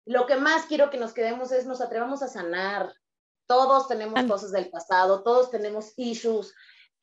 [0.05, 2.93] lo que más quiero que nos quedemos es nos atrevamos a sanar.
[3.45, 6.53] Todos tenemos cosas del pasado, todos tenemos issues,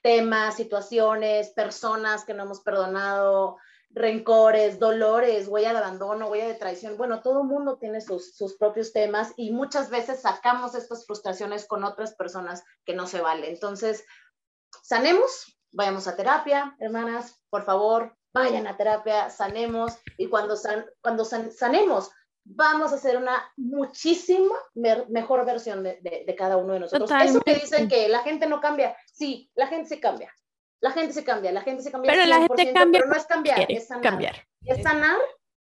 [0.00, 3.58] temas, situaciones, personas que no hemos perdonado,
[3.90, 6.96] rencores, dolores, huella de abandono, huella de traición.
[6.96, 11.84] Bueno, todo mundo tiene sus, sus, propios temas y muchas veces sacamos estas frustraciones con
[11.84, 13.50] otras personas que no se vale.
[13.50, 14.04] Entonces,
[14.82, 20.54] sanemos, vayamos a terapia, hermanas, por favor, vayan a terapia, sanemos y cuando,
[21.00, 22.10] cuando sanemos,
[22.44, 27.10] vamos a hacer una muchísima mejor versión de, de, cada uno de nosotros.
[27.22, 30.32] Eso que dicen que la gente no cambia, sí, la gente se cambia.
[30.80, 32.12] La gente se cambia, la gente se cambia.
[32.12, 33.00] Pero la gente cambia.
[33.00, 34.02] Pero no es cambiar, es sanar.
[34.02, 34.46] Cambiar.
[34.64, 35.18] Es sanar,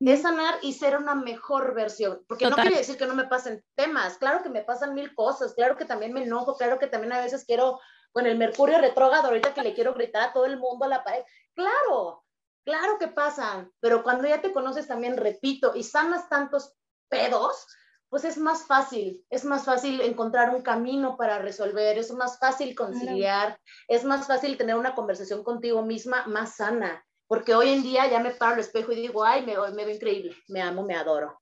[0.01, 2.25] es sanar y ser una mejor versión.
[2.29, 4.19] Porque no quiere decir que no me pasen temas.
[4.19, 5.55] Claro que me pasan mil cosas.
[5.55, 6.57] Claro que también me enojo.
[6.57, 7.81] Claro que también a veces quiero,
[8.13, 11.05] con el mercurio retrógrado, ahorita que le quiero gritar a todo el mundo a la
[11.05, 11.23] pared.
[11.55, 12.25] Claro,
[12.65, 13.71] claro que pasan.
[13.81, 16.75] Pero cuando ya te conoces también, repito, y sanas tantos
[17.09, 17.67] pedos,
[18.09, 22.75] pues es más fácil, es más fácil encontrar un camino para resolver, es más fácil
[22.75, 28.09] conciliar, es más fácil tener una conversación contigo misma más sana, porque hoy en día
[28.09, 30.95] ya me paro al espejo y digo, ay, me, me veo increíble, me amo, me
[30.95, 31.41] adoro.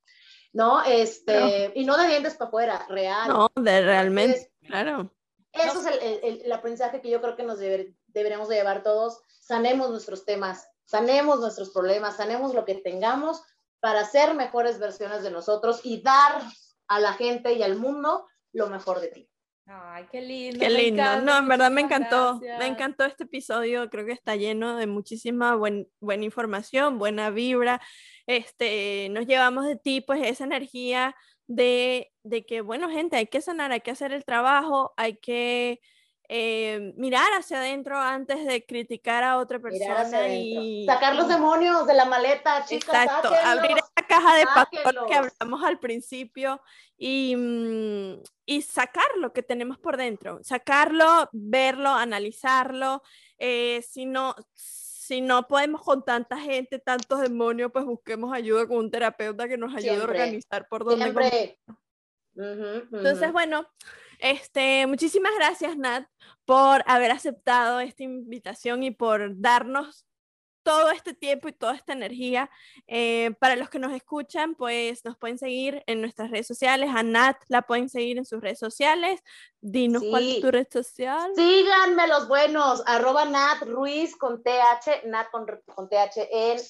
[0.57, 0.83] ¿no?
[0.85, 3.29] Este, y no de dientes para afuera, real.
[3.29, 5.13] No, de realmente, claro.
[5.53, 9.21] Eso es el, el, aprendizaje que yo creo que nos deberíamos de llevar todos.
[9.41, 13.43] Sanemos nuestros temas, sanemos nuestros problemas, sanemos lo que tengamos
[13.81, 16.43] para ser mejores versiones de nosotros y dar
[16.89, 19.31] a la gente y al mundo lo mejor de ti.
[19.69, 20.61] Ay, qué lindo.
[20.61, 21.21] Qué lindo.
[21.23, 22.41] no, en verdad me encantó.
[22.41, 23.91] Me encantó este episodio.
[23.91, 27.81] Creo que está lleno de muchísima buena información, buena vibra.
[28.27, 31.17] Este, nos llevamos de ti, pues, esa energía
[31.49, 35.81] de, de que, bueno, gente, hay que sanar, hay que hacer el trabajo, hay que
[36.29, 41.95] eh, mirar hacia adentro antes de criticar a otra persona y sacar los demonios de
[41.95, 43.05] la maleta, chicas.
[43.05, 46.61] Exacto, abrir esa caja de Pandora que hablamos al principio
[46.97, 53.03] y, mm, y, sacar lo que tenemos por dentro, sacarlo, verlo, analizarlo.
[53.39, 54.35] Eh, si no
[55.07, 59.57] si no podemos con tanta gente, tantos demonios, pues busquemos ayuda con un terapeuta que
[59.57, 61.57] nos ayude a organizar por dónde.
[62.35, 63.69] Entonces, bueno,
[64.19, 66.07] este, muchísimas gracias, Nat,
[66.45, 70.07] por haber aceptado esta invitación y por darnos
[70.67, 72.51] todo este tiempo y toda esta energía.
[72.89, 76.91] Eh, para los que nos escuchan, pues nos pueden seguir en nuestras redes sociales.
[76.93, 79.23] A Nat la pueden seguir en sus redes sociales.
[79.61, 81.31] Dinos cuál es tu red social.
[81.37, 86.61] Síganme los buenos, arroba Nat Ruiz con TH, Nat con, con TH en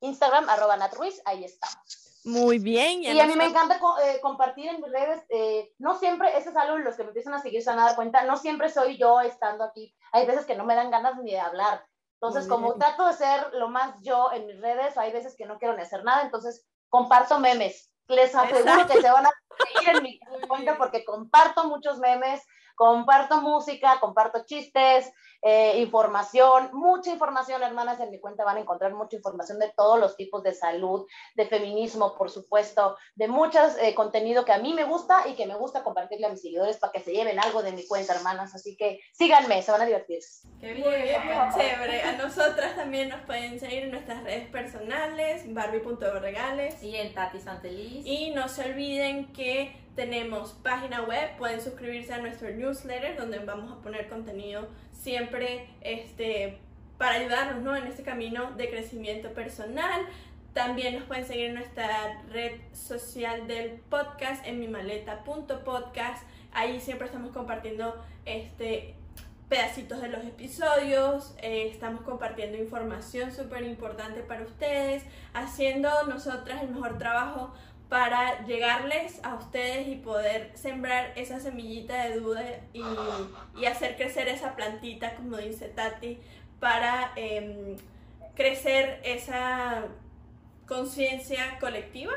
[0.00, 2.07] Instagram, arroba Nat Ruiz, ahí estamos.
[2.24, 3.02] Muy bien.
[3.02, 5.22] Y a mí me encanta eh, compartir en mis redes.
[5.28, 7.78] Eh, no siempre, eso es algo en los que me empiezan a seguir se van
[7.78, 9.94] a dar cuenta, no siempre soy yo estando aquí.
[10.12, 11.84] Hay veces que no me dan ganas ni de hablar.
[12.20, 15.56] Entonces, como trato de ser lo más yo en mis redes, hay veces que no
[15.58, 17.94] quiero ni hacer nada, entonces comparto memes.
[18.08, 19.30] Les aseguro que se van a
[19.72, 22.42] seguir en mi cuenta porque comparto muchos memes,
[22.78, 25.12] comparto música, comparto chistes,
[25.42, 29.98] eh, información, mucha información, hermanas, en mi cuenta van a encontrar mucha información de todos
[29.98, 31.04] los tipos de salud,
[31.34, 35.46] de feminismo, por supuesto, de muchos eh, contenido que a mí me gusta y que
[35.46, 38.54] me gusta compartirle a mis seguidores para que se lleven algo de mi cuenta, hermanas.
[38.54, 40.20] Así que síganme, se van a divertir.
[40.60, 42.02] Qué bien, qué chévere.
[42.02, 48.06] A nosotras también nos pueden seguir en nuestras redes personales, barbie.regales y en Tati Santeliz.
[48.06, 53.72] Y no se olviden que tenemos página web, pueden suscribirse a nuestro newsletter donde vamos
[53.72, 56.56] a poner contenido siempre este,
[56.98, 57.74] para ayudarnos ¿no?
[57.74, 60.06] en este camino de crecimiento personal.
[60.52, 66.22] También nos pueden seguir en nuestra red social del podcast en mi maleta.podcast.
[66.52, 68.94] Ahí siempre estamos compartiendo este,
[69.48, 75.02] pedacitos de los episodios, eh, estamos compartiendo información súper importante para ustedes,
[75.34, 77.52] haciendo nosotras el mejor trabajo
[77.88, 84.54] para llegarles a ustedes y poder sembrar esa semillita de duda y, hacer crecer esa
[84.56, 86.18] plantita, como dice Tati,
[86.60, 87.76] para em,
[88.34, 89.84] crecer esa
[90.66, 92.12] conciencia colectiva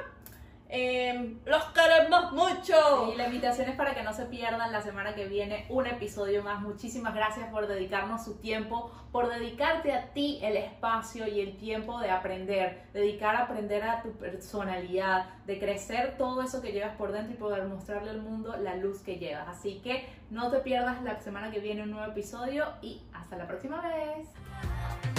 [0.73, 3.11] Em, los queremos mucho.
[3.11, 6.43] Y la invitación es para que no se pierdan la semana que viene un episodio
[6.43, 6.61] más.
[6.61, 11.99] Muchísimas gracias por dedicarnos su tiempo, por dedicarte a ti el espacio y el tiempo
[11.99, 17.11] de aprender, dedicar a aprender a tu personalidad, de crecer todo eso que llevas por
[17.11, 19.49] dentro y poder mostrarle al mundo la luz que llevas.
[19.49, 23.45] Así que no te pierdas la semana que viene un nuevo episodio y hasta la
[23.45, 25.10] próxima vez.